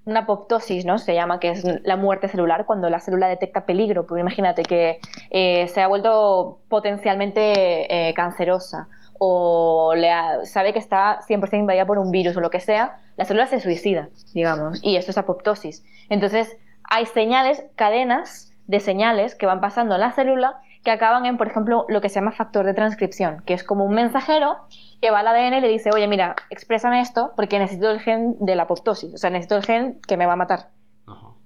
[0.06, 0.98] una apoptosis, ¿no?
[0.98, 4.06] Se llama, que es la muerte celular, cuando la célula detecta peligro.
[4.06, 5.00] Porque imagínate que
[5.32, 8.88] eh, se ha vuelto potencialmente eh, cancerosa
[9.18, 10.12] o le
[10.46, 13.60] sabe que está 100% invadida por un virus o lo que sea, la célula se
[13.62, 15.86] suicida, digamos, y esto es apoptosis.
[16.10, 21.36] Entonces, hay señales, cadenas de señales que van pasando en la célula que acaban en,
[21.36, 24.56] por ejemplo, lo que se llama factor de transcripción, que es como un mensajero
[25.02, 28.38] que va al ADN y le dice, oye, mira, exprésame esto porque necesito el gen
[28.40, 30.70] de la apoptosis, o sea, necesito el gen que me va a matar.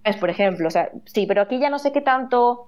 [0.03, 2.67] Es, por ejemplo, o sea, sí, pero aquí ya no sé qué tanto,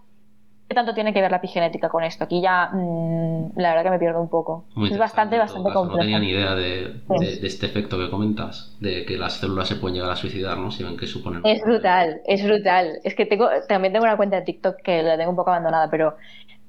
[0.67, 2.23] qué tanto tiene que ver la epigenética con esto.
[2.23, 4.65] Aquí ya, mm, la verdad que me pierdo un poco.
[4.89, 5.97] es bastante, bastante complejo.
[5.97, 7.01] No tenía ni idea de,
[7.41, 10.71] este efecto que comentas, de que las células se pueden llegar a suicidar, ¿no?
[10.71, 11.41] Si ven que suponen...
[11.45, 12.99] Es brutal, es brutal.
[13.03, 15.89] Es que tengo, también tengo una cuenta de TikTok que la tengo un poco abandonada,
[15.89, 16.15] pero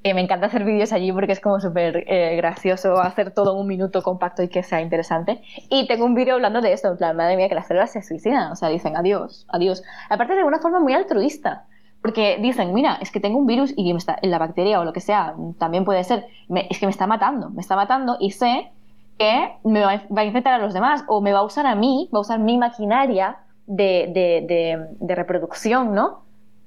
[0.05, 3.67] me encanta hacer vídeos allí porque es como súper eh, gracioso hacer todo en un
[3.69, 5.43] minuto compacto y que sea interesante.
[5.71, 8.03] Y tengo un vídeo hablando de esto, en plan, madre mía, que las células se
[8.03, 9.83] suicidan, o sea, dicen adiós, adiós.
[10.11, 11.67] Aparte de una forma muy altruista,
[12.03, 14.93] porque dicen, mira, es que tengo un virus y me está, la bacteria o lo
[14.93, 16.27] que sea, también puede ser,
[16.69, 18.73] es que me está matando, me está matando y sé
[19.19, 22.11] que me va, a infectar a los demás o me va a usar a mí,
[22.13, 23.37] va a usar mi maquinaria
[23.67, 26.25] de, de, de reproducción, ¿no?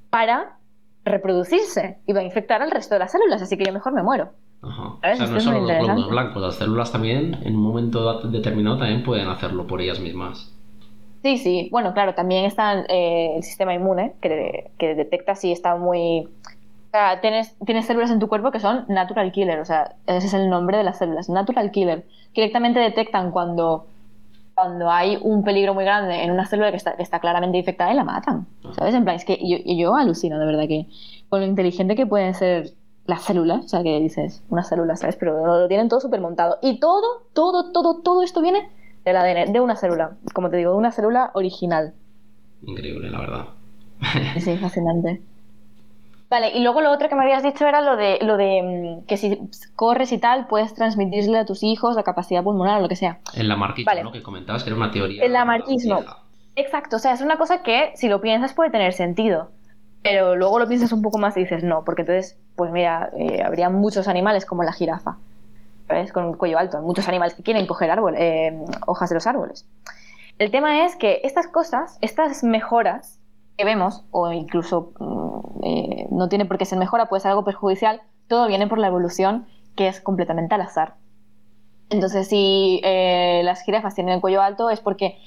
[0.10, 0.55] Para
[1.06, 4.04] reproducirse y va a infectar al resto de las células, así que yo mejor me
[4.04, 4.32] muero.
[4.62, 4.84] Ajá.
[4.84, 9.04] O sea, no solo los glóbulos blancos, las células también en un momento determinado también
[9.04, 10.52] pueden hacerlo por ellas mismas.
[11.22, 11.70] Sí, sí.
[11.72, 16.28] Bueno, claro, también está eh, el sistema inmune que, que, detecta si está muy...
[16.88, 20.28] O sea, tienes, tienes células en tu cuerpo que son natural killer, o sea, ese
[20.28, 22.06] es el nombre de las células, natural killer.
[22.34, 23.88] Directamente detectan cuando
[24.56, 27.96] cuando hay un peligro muy grande en una célula que está, está claramente infectada y
[27.96, 28.48] la matan.
[28.76, 28.96] ¿Sabes?
[28.96, 30.88] En plan, es que yo, yo alucino de verdad que
[31.30, 32.74] con lo inteligente que pueden ser
[33.06, 35.18] las células, o sea, que dices, una célula, ¿sabes?
[35.18, 36.58] Pero lo, tienen todo súper montado.
[36.62, 38.70] Y todo, todo, todo, todo esto viene
[39.04, 41.94] del ADN, de una célula, como te digo, de una célula original.
[42.64, 43.46] Increíble, la verdad.
[44.40, 45.22] Sí, fascinante.
[46.30, 49.06] Vale, y luego lo otro que me habías dicho era lo de, lo de mm,
[49.06, 49.40] que si
[49.76, 53.20] corres y tal, puedes transmitirle a tus hijos la capacidad pulmonar o lo que sea.
[53.36, 54.12] El lamarquismo, ¿no?
[54.12, 55.24] Que comentabas que era una teoría.
[55.24, 56.04] El lamarquismo.
[56.56, 59.52] Exacto, o sea, es una cosa que si lo piensas puede tener sentido.
[60.02, 63.42] Pero luego lo piensas un poco más y dices no, porque entonces, pues mira, eh,
[63.44, 65.18] habría muchos animales como la jirafa,
[65.88, 66.14] ¿sabes?
[66.14, 69.66] Con cuello alto, muchos animales que quieren coger árboles, eh, hojas de los árboles.
[70.38, 73.20] El tema es que estas cosas, estas mejoras,
[73.58, 77.44] que vemos, o incluso mm, eh, no tiene por qué ser mejora, puede ser algo
[77.44, 80.96] perjudicial, todo viene por la evolución que es completamente al azar.
[81.90, 85.18] Entonces, si eh, las jirafas tienen el cuello alto es porque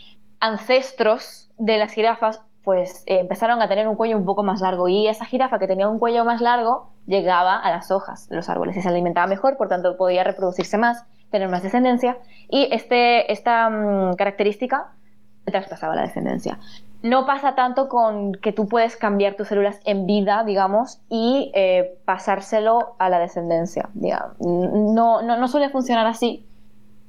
[0.41, 4.89] ancestros de las jirafas pues eh, empezaron a tener un cuello un poco más largo
[4.89, 8.49] y esa jirafa que tenía un cuello más largo llegaba a las hojas de los
[8.49, 12.19] árboles y se alimentaba mejor, por tanto podía reproducirse más, tener más descendencia
[12.51, 14.93] y este, esta mm, característica
[15.47, 16.59] traspasaba la descendencia.
[17.03, 21.99] No pasa tanto con que tú puedes cambiar tus células en vida, digamos, y eh,
[22.05, 23.89] pasárselo a la descendencia.
[24.41, 26.45] No, no, no suele funcionar así,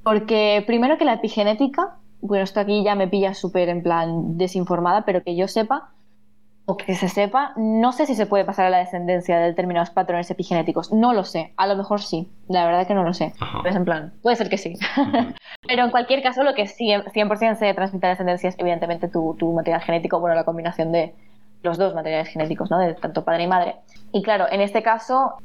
[0.04, 5.04] porque primero que la epigenética bueno, esto aquí ya me pilla súper en plan desinformada,
[5.06, 5.89] pero que yo sepa,
[6.69, 9.89] o que se sepa, no sé si se puede pasar a la descendencia de determinados
[9.89, 10.93] patrones epigenéticos.
[10.93, 11.51] No lo sé.
[11.58, 12.29] A lo mejor sí.
[12.47, 13.34] La verdad que no lo sé.
[13.63, 14.75] Pues en plan, puede ser que sí.
[15.67, 19.08] Pero en cualquier caso, lo que sí 100% se transmite a la descendencia es evidentemente
[19.08, 21.15] tu, tu, material genético, bueno, la combinación de
[21.63, 22.77] los dos materiales genéticos, ¿no?
[22.77, 23.75] De tanto padre y madre.
[24.12, 25.38] Y claro, en este caso,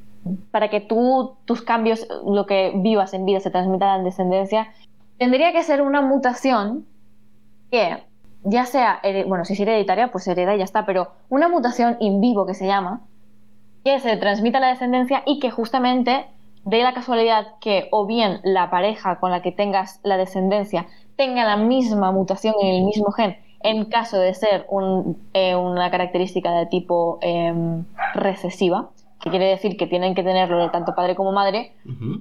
[0.50, 4.68] para que tú, tus cambios, lo que vivas en vida se transmitan a la descendencia,
[5.16, 6.84] tendría que ser una mutación
[7.70, 8.04] que
[8.44, 12.20] ya sea, bueno, si es hereditaria, pues hereda y ya está, pero una mutación in
[12.20, 13.00] vivo que se llama,
[13.84, 16.26] que se transmita a la descendencia y que justamente
[16.64, 21.44] dé la casualidad que o bien la pareja con la que tengas la descendencia tenga
[21.44, 24.66] la misma mutación en el mismo gen, en caso de ser
[25.32, 30.94] eh, una característica de tipo em, recesiva, que quiere decir que tienen que tenerlo tanto
[30.94, 31.72] padre como madre,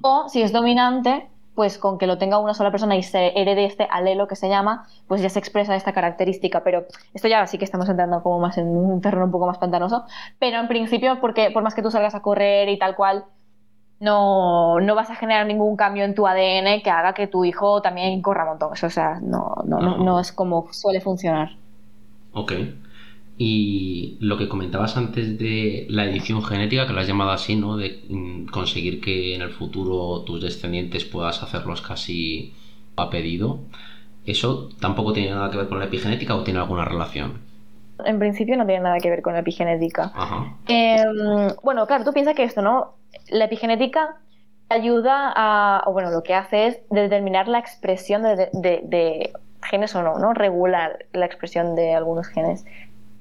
[0.02, 3.64] o si es dominante, pues con que lo tenga una sola persona y se herede
[3.64, 6.62] este alelo que se llama, pues ya se expresa esta característica.
[6.64, 9.58] Pero esto ya sí que estamos entrando como más en un terreno un poco más
[9.58, 10.04] pantanoso.
[10.38, 13.24] Pero en principio, porque por más que tú salgas a correr y tal cual,
[14.00, 17.80] no, no vas a generar ningún cambio en tu ADN que haga que tu hijo
[17.82, 18.74] también corra un montón.
[18.74, 21.50] Eso, o sea, no, no, no, no es como suele funcionar.
[22.32, 22.52] Ok.
[23.36, 27.76] Y lo que comentabas antes de la edición genética, que lo has llamado así, ¿no?
[27.76, 32.52] De mm, conseguir que en el futuro tus descendientes puedas hacerlos casi
[32.96, 33.60] a pedido.
[34.24, 37.40] ¿Eso tampoco tiene nada que ver con la epigenética o tiene alguna relación?
[38.04, 40.12] En principio no tiene nada que ver con la epigenética.
[40.68, 42.94] Em, bueno, claro, tú piensas que esto, ¿no?
[43.28, 44.16] La epigenética
[44.68, 50.02] ayuda a, o bueno, lo que hace es determinar la expresión de, de genes o
[50.02, 50.34] no, ¿no?
[50.34, 52.64] Regular la expresión de algunos genes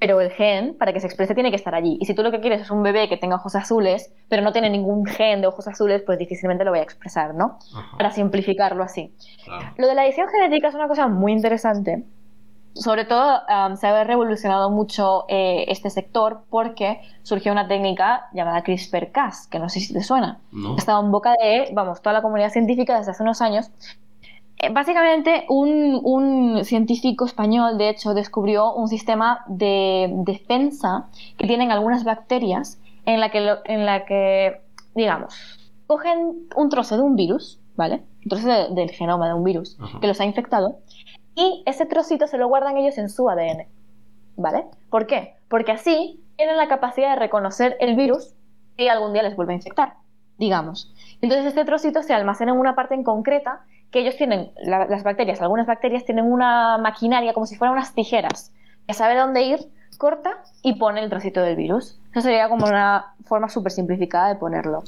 [0.04, 1.98] pero el gen, para que se exprese, tiene que estar allí.
[2.02, 4.52] Y si tú lo que quieres es un bebé que tenga ojos azules, pero no
[4.52, 7.58] tiene ningún gen de ojos azules, pues difícilmente lo voy a expresar, ¿no?
[7.98, 9.14] Para simplificarlo así.
[9.78, 12.04] Lo de la edición genética es una cosa muy interesante.
[12.74, 13.44] Sobre todo
[13.78, 19.70] se ha revolucionado mucho eh, este sector porque surgió una técnica llamada CRISPR-Cas, que no
[19.70, 20.42] sé si te suena.
[20.52, 20.74] No.
[20.74, 23.72] Ha estado en boca de, vamos, toda la comunidad científica desde hace unos años
[24.72, 32.80] básicamente, un, científico español, de hecho, descubrió un sistema de defensa que tienen algunas bacterias
[33.06, 34.62] en la que, en la que
[34.96, 35.34] digamos,
[35.88, 38.04] cogen un trozo de un virus, ¿vale?
[38.24, 40.78] Un trozo del genoma de un virus que los ha infectado
[41.36, 43.68] y ese trocito se lo guardan ellos en su ADN,
[44.38, 44.66] ¿vale?
[44.90, 45.36] ¿Por qué?
[45.50, 48.34] Porque así tienen la capacidad de reconocer el virus
[48.78, 49.96] y algún día les vuelve a infectar,
[50.38, 50.94] digamos.
[51.22, 53.62] Entonces este trocito se almacena en una parte en concreta
[53.94, 58.52] que ellos tienen, las bacterias, algunas bacterias tienen una maquinaria como si fueran unas tijeras,
[58.88, 59.60] que sabe dónde ir,
[60.00, 60.32] corta
[60.64, 62.00] y pone el trocito del virus.
[62.12, 64.84] Eso sería como una forma súper simplificada de ponerlo.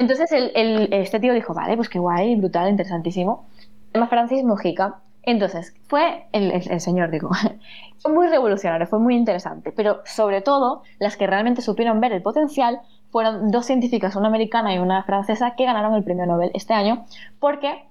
[0.00, 3.46] Entonces el, este tío dijo, vale, pues qué guay, brutal, interesantísimo.
[3.92, 4.96] Se llama Francis Mujica.
[5.22, 7.30] Entonces, fue el, el, señor, digo,
[7.98, 12.20] fue muy revolucionario, fue muy interesante, pero sobre todo las que realmente supieron ver el
[12.20, 16.74] potencial fueron dos científicas, una americana y una francesa, que ganaron el premio Nobel este
[16.74, 17.06] año,
[17.40, 17.84] porque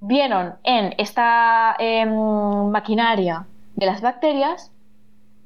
[0.00, 4.72] vieron en esta em, maquinaria de las bacterias,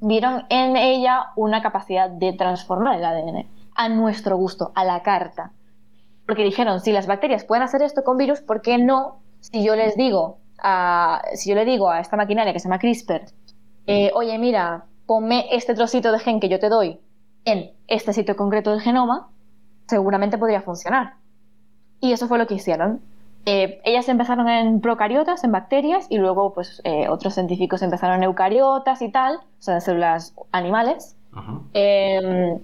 [0.00, 5.52] vieron en ella una capacidad de transformar el ADN a nuestro gusto, a la carta.
[6.26, 9.18] Porque dijeron, si las bacterias pueden hacer esto con virus, ¿por qué no?
[9.40, 12.78] Si yo les digo a, si yo le digo a esta maquinaria que se llama
[12.78, 13.26] CRISPR,
[13.86, 17.00] eh, oye, mira, ponme este trocito de gen que yo te doy
[17.44, 19.28] en este sitio concreto del genoma,
[19.86, 21.14] seguramente podría funcionar.
[22.00, 23.02] Y eso fue lo que hicieron.
[23.46, 28.24] Eh, ellas empezaron en procariotas, en bacterias, y luego pues eh, otros científicos empezaron en
[28.24, 31.16] eucariotas y tal, o sea, en células animales.
[31.72, 32.60] Em,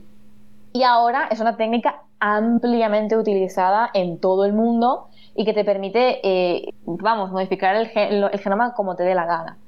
[0.72, 6.20] y ahora es una técnica ampliamente utilizada en todo el mundo y que te permite,
[6.22, 9.58] eh, vamos, modificar el, el genoma como te dé la gana.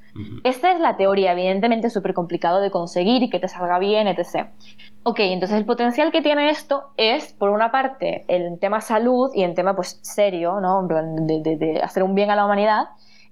[0.44, 4.06] Esta es la teoría, evidentemente es súper complicado de conseguir y que te salga bien,
[4.08, 4.48] etc.
[5.04, 9.42] Ok, entonces el potencial que tiene esto es, por una parte, el tema salud y
[9.42, 10.86] el tema pues serio, ¿no?
[10.86, 12.88] De, hacer un bien a la humanidad,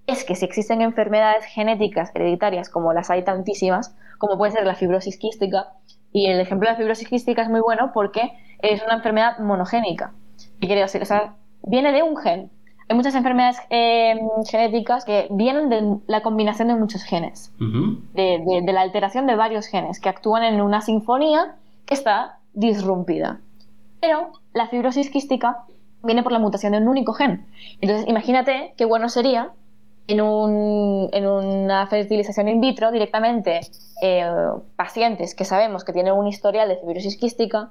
[0.07, 4.75] es que si existen enfermedades genéticas hereditarias, como las hay tantísimas, como puede ser la
[4.75, 5.73] fibrosis quística,
[6.13, 10.13] y el ejemplo de la fibrosis quística es muy bueno porque es una enfermedad monogénica.
[10.61, 11.03] ¿Qué quiere decir?
[11.03, 12.51] O sea, viene de un gen.
[12.91, 14.19] hay muchas enfermedades eh,
[14.51, 19.69] genéticas que vienen de la combinación de muchos genes, de, de, la alteración de varios
[19.69, 21.55] genes que actúan en una sinfonía
[21.87, 23.39] que está disrumpida.
[24.01, 25.67] Pero la fibrosis quística
[26.03, 27.47] viene por la mutación de un único gen.
[27.81, 29.53] Entonces, imagínate qué bueno sería
[30.09, 33.61] en, un, en una fertilización in vitro directamente
[34.03, 34.29] eh,
[34.75, 37.71] pacientes que sabemos que tienen un historial de fibrosis quística,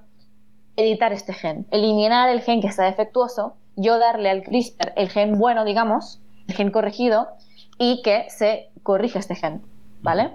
[0.80, 5.38] editar este gen, eliminar el gen que está defectuoso yo darle al CRISPR el gen
[5.40, 7.28] bueno, digamos, el gen corregido,
[7.78, 9.62] y que se corrija este gen,
[10.02, 10.32] ¿vale?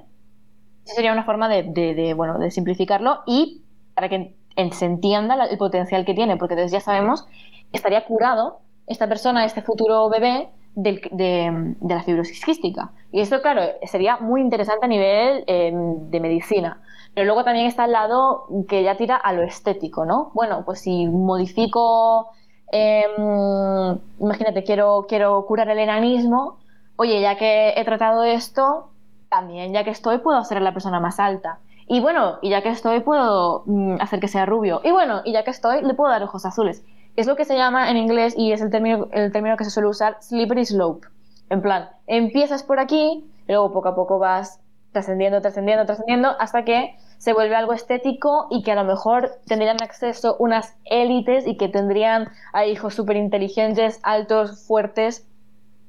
[0.86, 3.62] Esa sería una forma de, bueno, de simplificarlo y
[3.94, 4.34] para que
[4.72, 7.26] se entienda el potencial que tiene, porque entonces ya sabemos,
[7.72, 12.92] estaría curado esta persona, este futuro bebé, de, la fibrosis quística.
[13.12, 16.80] Y esto, claro, sería muy interesante a nivel em, de medicina.
[17.14, 20.32] Pero luego también está el lado que ya tira a lo estético, ¿no?
[20.34, 22.32] Bueno, pues si modifico
[22.76, 26.58] Em, imagínate, quiero, quiero curar el enanismo,
[26.96, 28.90] oye, ya que he tratado esto,
[29.28, 31.60] también ya que estoy puedo hacer a la persona más alta.
[31.86, 34.80] Y bueno, y ya que estoy puedo mm, hacer que sea rubio.
[34.82, 36.84] Y bueno, y ya que estoy le puedo dar ojos azules.
[37.16, 39.70] Es lo que se llama en inglés y es el término, el término que se
[39.70, 41.06] suele usar slippery slope.
[41.48, 44.60] En plan, empiezas por aquí, y luego poco a poco vas
[44.92, 49.82] trascendiendo, trascendiendo, trascendiendo, hasta que se vuelve algo estético y que a lo mejor tendrían
[49.82, 55.26] acceso unas élites y que tendrían a hijos súper inteligentes, altos, fuertes.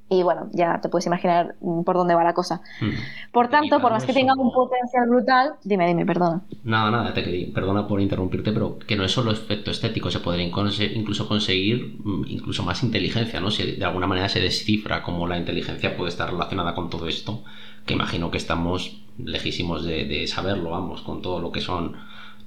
[0.08, 2.62] Y bueno, ya te puedes imaginar por dónde va la cosa.
[2.80, 2.92] Hmm.
[3.32, 6.42] Por tanto, por más que tengan un potencial brutal, dime, dime, perdona.
[6.64, 10.20] Nada, nada, te quería, perdona por interrumpirte, pero que no es solo efecto estético, se
[10.20, 13.50] podría incluso conseguir mm, incluso más inteligencia, ¿no?
[13.50, 17.44] Si de alguna manera se descifra cómo la inteligencia puede estar relacionada con todo esto,
[17.88, 21.96] que imagino que estamos lejísimos de, saberlo, vamos, con todo lo que son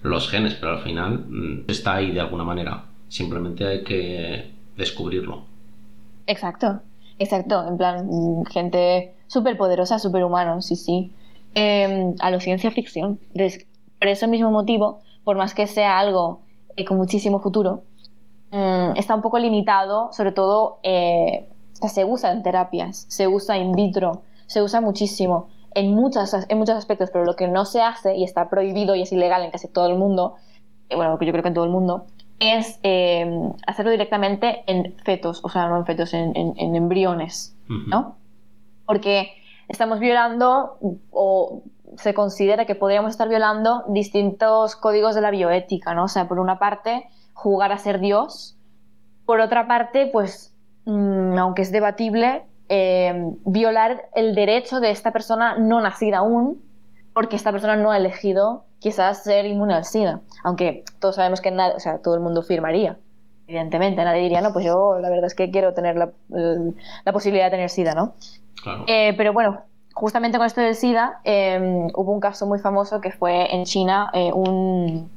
[0.02, 2.84] los genes, pero al final mm, está ahí de alguna manera.
[3.09, 5.44] Simplemente hay que descubrirlo.
[6.26, 6.82] Exacto,
[7.18, 7.66] exacto.
[7.66, 11.12] En plan, gente súper poderosa, súper humano, sí, sí.
[11.54, 13.18] Em, a lo ciencia ficción.
[13.98, 16.40] por ese mismo motivo, por más que sea algo
[16.76, 17.82] eh, con muchísimo futuro,
[18.50, 23.72] mm, está un poco limitado, sobre todo eh, se usa en terapias, se usa in
[23.72, 28.16] vitro, se usa muchísimo en, muchas, en muchos aspectos, pero lo que no se hace
[28.16, 30.34] y está prohibido y es ilegal en casi todo el mundo,
[30.88, 32.06] eh, bueno, yo creo que en todo el mundo,
[32.41, 33.26] es eh,
[33.66, 38.16] hacerlo directamente en fetos, o sea, no en fetos, en, embriones, ¿no?
[38.86, 39.32] Porque
[39.68, 40.78] estamos violando
[41.11, 41.62] o
[41.97, 46.05] se considera que podríamos estar violando distintos códigos de la bioética, ¿no?
[46.05, 48.57] O sea, por una parte, jugar a ser Dios,
[49.26, 55.59] por otra parte, pues, mm, aunque es debatible, eh, violar el derecho de esta persona
[55.59, 56.62] no nacida aún,
[57.14, 60.20] porque esta persona no ha elegido quizás ser inmune al SIDA.
[60.44, 62.98] Aunque todos sabemos que o sea, todo el mundo firmaría.
[63.46, 66.10] Evidentemente, nadie diría, no, pues yo la verdad es que quiero tener la,
[67.12, 68.14] posibilidad de tener SIDA, ¿no?
[68.86, 69.62] Eh, pero bueno,
[69.94, 74.10] justamente con esto del SIDA, eh, hubo un caso muy famoso que fue en China,
[74.34, 75.10] un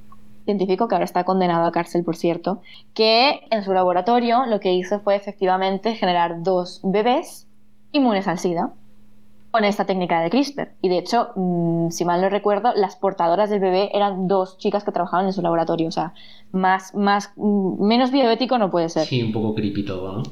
[0.46, 2.62] científico que ahora está condenado a cárcel, por cierto,
[2.94, 7.48] que en su laboratorio lo que hizo fue efectivamente generar dos bebés
[7.92, 8.72] inmunes al SIDA
[9.52, 10.72] con esta técnica de CRISPR.
[10.82, 14.84] Y de hecho, mm, si mal no recuerdo, las portadoras del bebé eran dos chicas
[14.84, 15.88] que trabajaban en su laboratorio.
[15.88, 16.14] O sea,
[16.52, 19.06] más, más, mm, menos bioético no puede ser.
[19.06, 20.24] Sí, un poco creepy todo, ¿no?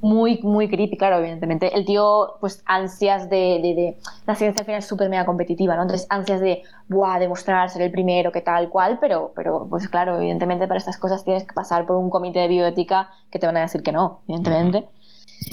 [0.00, 1.76] muy, muy creepy, claro, evidentemente.
[1.76, 5.82] El tío, pues, ansias de, de, La ciencia al final es súper mega competitiva, ¿no?
[5.82, 10.16] Entonces, ansias de, buah, demostrar ser el primero, que tal cual, pero, pero, pues, claro,
[10.16, 13.56] evidentemente para estas cosas tienes que pasar por un comité de bioética que te van
[13.56, 14.88] a decir que no, evidentemente.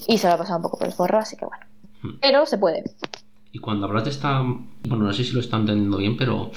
[0.07, 1.65] Y se lo ha pasado un poco por el forro, así que bueno.
[2.21, 2.83] Pero se puede.
[3.51, 4.41] Y cuando hablas de esta.
[4.41, 6.51] Bueno, no sé si lo está entendiendo bien, pero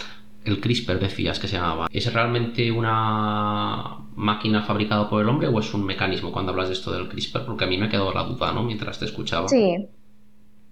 [0.45, 1.87] el CRISPR decías que se llamaba.
[1.93, 6.75] ¿Es realmente una máquina fabricada por el hombre o es un mecanismo cuando hablas de
[6.75, 7.45] esto del CRISPR?
[7.47, 8.63] Porque a mí me ha quedado la duda, ¿no?
[8.63, 9.49] Mientras te escuchaba.
[9.49, 9.89] Sí.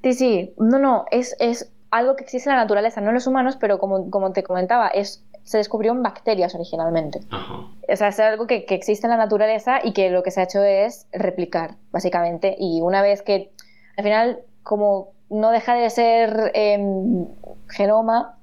[0.03, 0.53] Sí, sí.
[0.59, 3.79] No, no, es, es algo que existe en la naturaleza, no en los humanos, pero
[3.79, 7.21] como, como te comentaba, es, se descubrió en bacterias originalmente.
[7.31, 7.69] Ajá.
[7.89, 10.41] O sea, es algo que, que existe en la naturaleza y que lo que se
[10.41, 12.57] ha hecho es replicar, básicamente.
[12.59, 13.53] Y una vez que,
[13.97, 17.27] al final, como no deja de ser em,
[17.69, 18.37] genoma,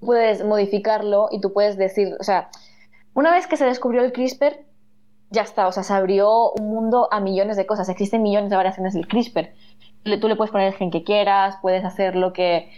[0.00, 2.48] puedes modificarlo y tú puedes decir, o sea,
[3.12, 4.64] una vez que se descubrió el CRISPR,
[5.30, 8.56] ya está, o sea, se abrió un mundo a millones de cosas, existen millones de
[8.56, 9.52] variaciones del CRISPR.
[10.20, 12.70] Tú le puedes poner el gen que quieras, puedes hacer lo que,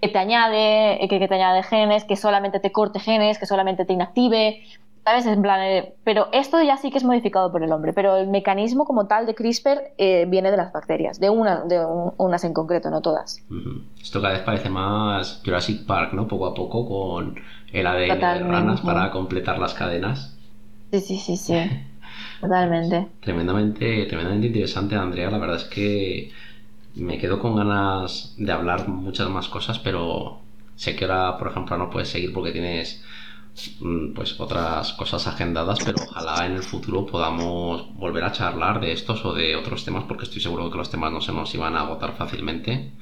[0.00, 3.92] te añade, que, que te añade genes, que solamente te corte genes, que solamente te
[3.92, 4.62] inactive,
[5.06, 5.24] ¿Sabes?
[5.26, 8.26] En plan, eh, pero esto ya sí que es modificado por el hombre, pero el
[8.26, 11.78] mecanismo como tal de CRISPR eh, viene de las bacterias, de, una, de
[12.18, 13.40] unas en concreto, no todas.
[14.02, 16.26] Esto cada vez parece más Jurassic Park, ¿no?
[16.26, 17.38] Poco a poco con
[17.72, 20.36] el ADN de ranas para completar las cadenas.
[20.90, 21.54] Sí, sí, sí, sí.
[22.40, 23.06] Totalmente.
[23.20, 25.30] Tremendamente, tremendamente interesante, Andrea.
[25.30, 26.32] La verdad es que
[26.96, 30.40] me quedo con ganas de hablar muchas más cosas, pero
[30.74, 33.04] sé que ahora, por ejemplo, no puedes seguir porque tienes
[34.14, 39.24] pues otras cosas agendadas, pero ojalá en el futuro podamos volver a charlar de estos
[39.24, 41.80] o de otros temas, porque estoy seguro que los temas no se nos iban a
[41.80, 42.92] agotar fácilmente.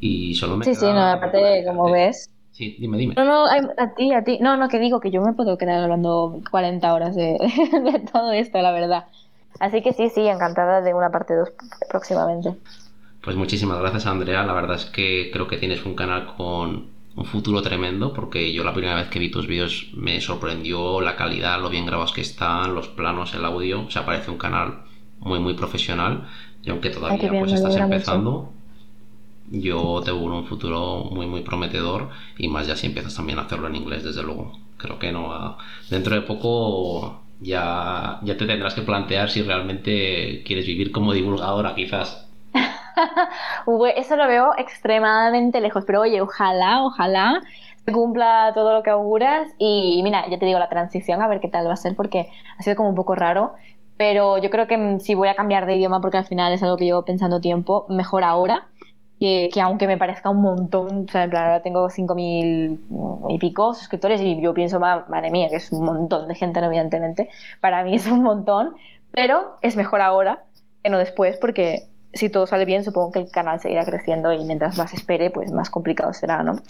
[0.00, 2.30] Y solo me Sí, sí, no, aparte, como ves.
[2.52, 3.14] Sí, dime, dime.
[3.16, 4.38] No, no, a ti, a ti.
[4.40, 7.38] No, no, que digo que yo me puedo quedar hablando 40 horas de,
[7.72, 9.06] de todo esto, la verdad.
[9.60, 11.50] Así que sí, sí, encantada de una parte 2
[11.88, 12.54] próximamente.
[13.22, 17.24] Pues muchísimas gracias Andrea, la verdad es que creo que tienes un canal con un
[17.24, 21.60] futuro tremendo porque yo la primera vez que vi tus vídeos me sorprendió la calidad,
[21.60, 24.84] lo bien grabados que están, los planos, el audio, o sea, parece un canal
[25.18, 26.28] muy muy profesional
[26.62, 28.52] y aunque todavía pues estás empezando,
[29.50, 33.42] yo te veo un futuro muy muy prometedor y más ya si empiezas también a
[33.42, 34.58] hacerlo en inglés desde luego.
[34.76, 35.58] Creo que no
[35.90, 41.74] dentro de poco ya, ya te tendrás que plantear si realmente quieres vivir como divulgadora
[41.74, 42.27] quizás.
[43.96, 47.40] Eso lo veo extremadamente lejos, pero oye, ojalá, ojalá
[47.92, 51.48] cumpla todo lo que auguras y mira, ya te digo la transición, a ver qué
[51.48, 52.28] tal va a ser porque
[52.58, 53.54] ha sido como un poco raro,
[53.96, 56.76] pero yo creo que si voy a cambiar de idioma porque al final es algo
[56.76, 58.68] que llevo pensando tiempo, mejor ahora.
[59.20, 62.78] Que, aunque me parezca un montón, o sea, en plan, ahora tengo 5.000
[63.30, 67.28] y pico suscriptores y yo pienso, madre mía, que es un montón de gente, evidentemente,
[67.60, 68.76] para mí es un montón,
[69.10, 70.44] pero es mejor ahora
[70.84, 74.44] que no después porque si todo sale bien, supongo que el canal seguirá creciendo y
[74.44, 76.60] mientras más espere, pues más complicado será, ¿no?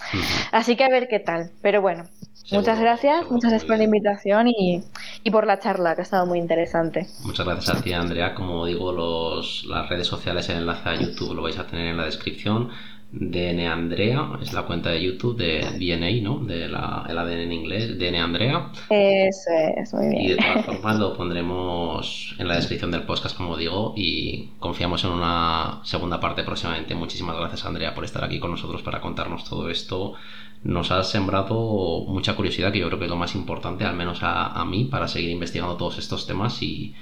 [0.52, 1.50] Así que a ver qué tal.
[1.62, 2.04] Pero bueno,
[2.50, 4.82] muchas gracias, muchas gracias por la invitación y,
[5.22, 7.06] y, por la charla, que ha estado muy interesante.
[7.24, 8.34] Muchas gracias a ti, Andrea.
[8.34, 11.96] Como digo, los, las redes sociales, el enlace a YouTube lo vais a tener en
[11.96, 12.70] la descripción.
[13.10, 16.44] DNA Andrea, es la cuenta de YouTube de DNA, ¿no?
[16.44, 18.70] De la, el ADN en inglés, DNA Andrea.
[18.90, 20.22] Eso es, muy bien.
[20.22, 25.04] Y de todas formas lo pondremos en la descripción del podcast, como digo, y confiamos
[25.04, 26.94] en una segunda parte próximamente.
[26.94, 30.12] Muchísimas gracias, Andrea, por estar aquí con nosotros para contarnos todo esto.
[30.62, 34.22] Nos has sembrado mucha curiosidad, que yo creo que es lo más importante, al menos
[34.22, 36.94] a, a mí, para seguir investigando todos estos temas y,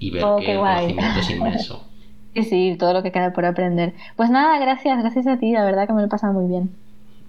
[0.00, 1.91] y ver oh, que el conocimiento es inmenso.
[2.34, 3.94] Sí, sí, todo lo que queda por aprender.
[4.16, 6.76] Pues nada, gracias, gracias a ti, la verdad que me lo he pasado muy bien.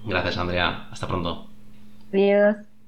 [0.05, 0.87] Gracias, Andrea.
[0.91, 1.49] Hasta pronto.
[2.13, 2.72] Adiós.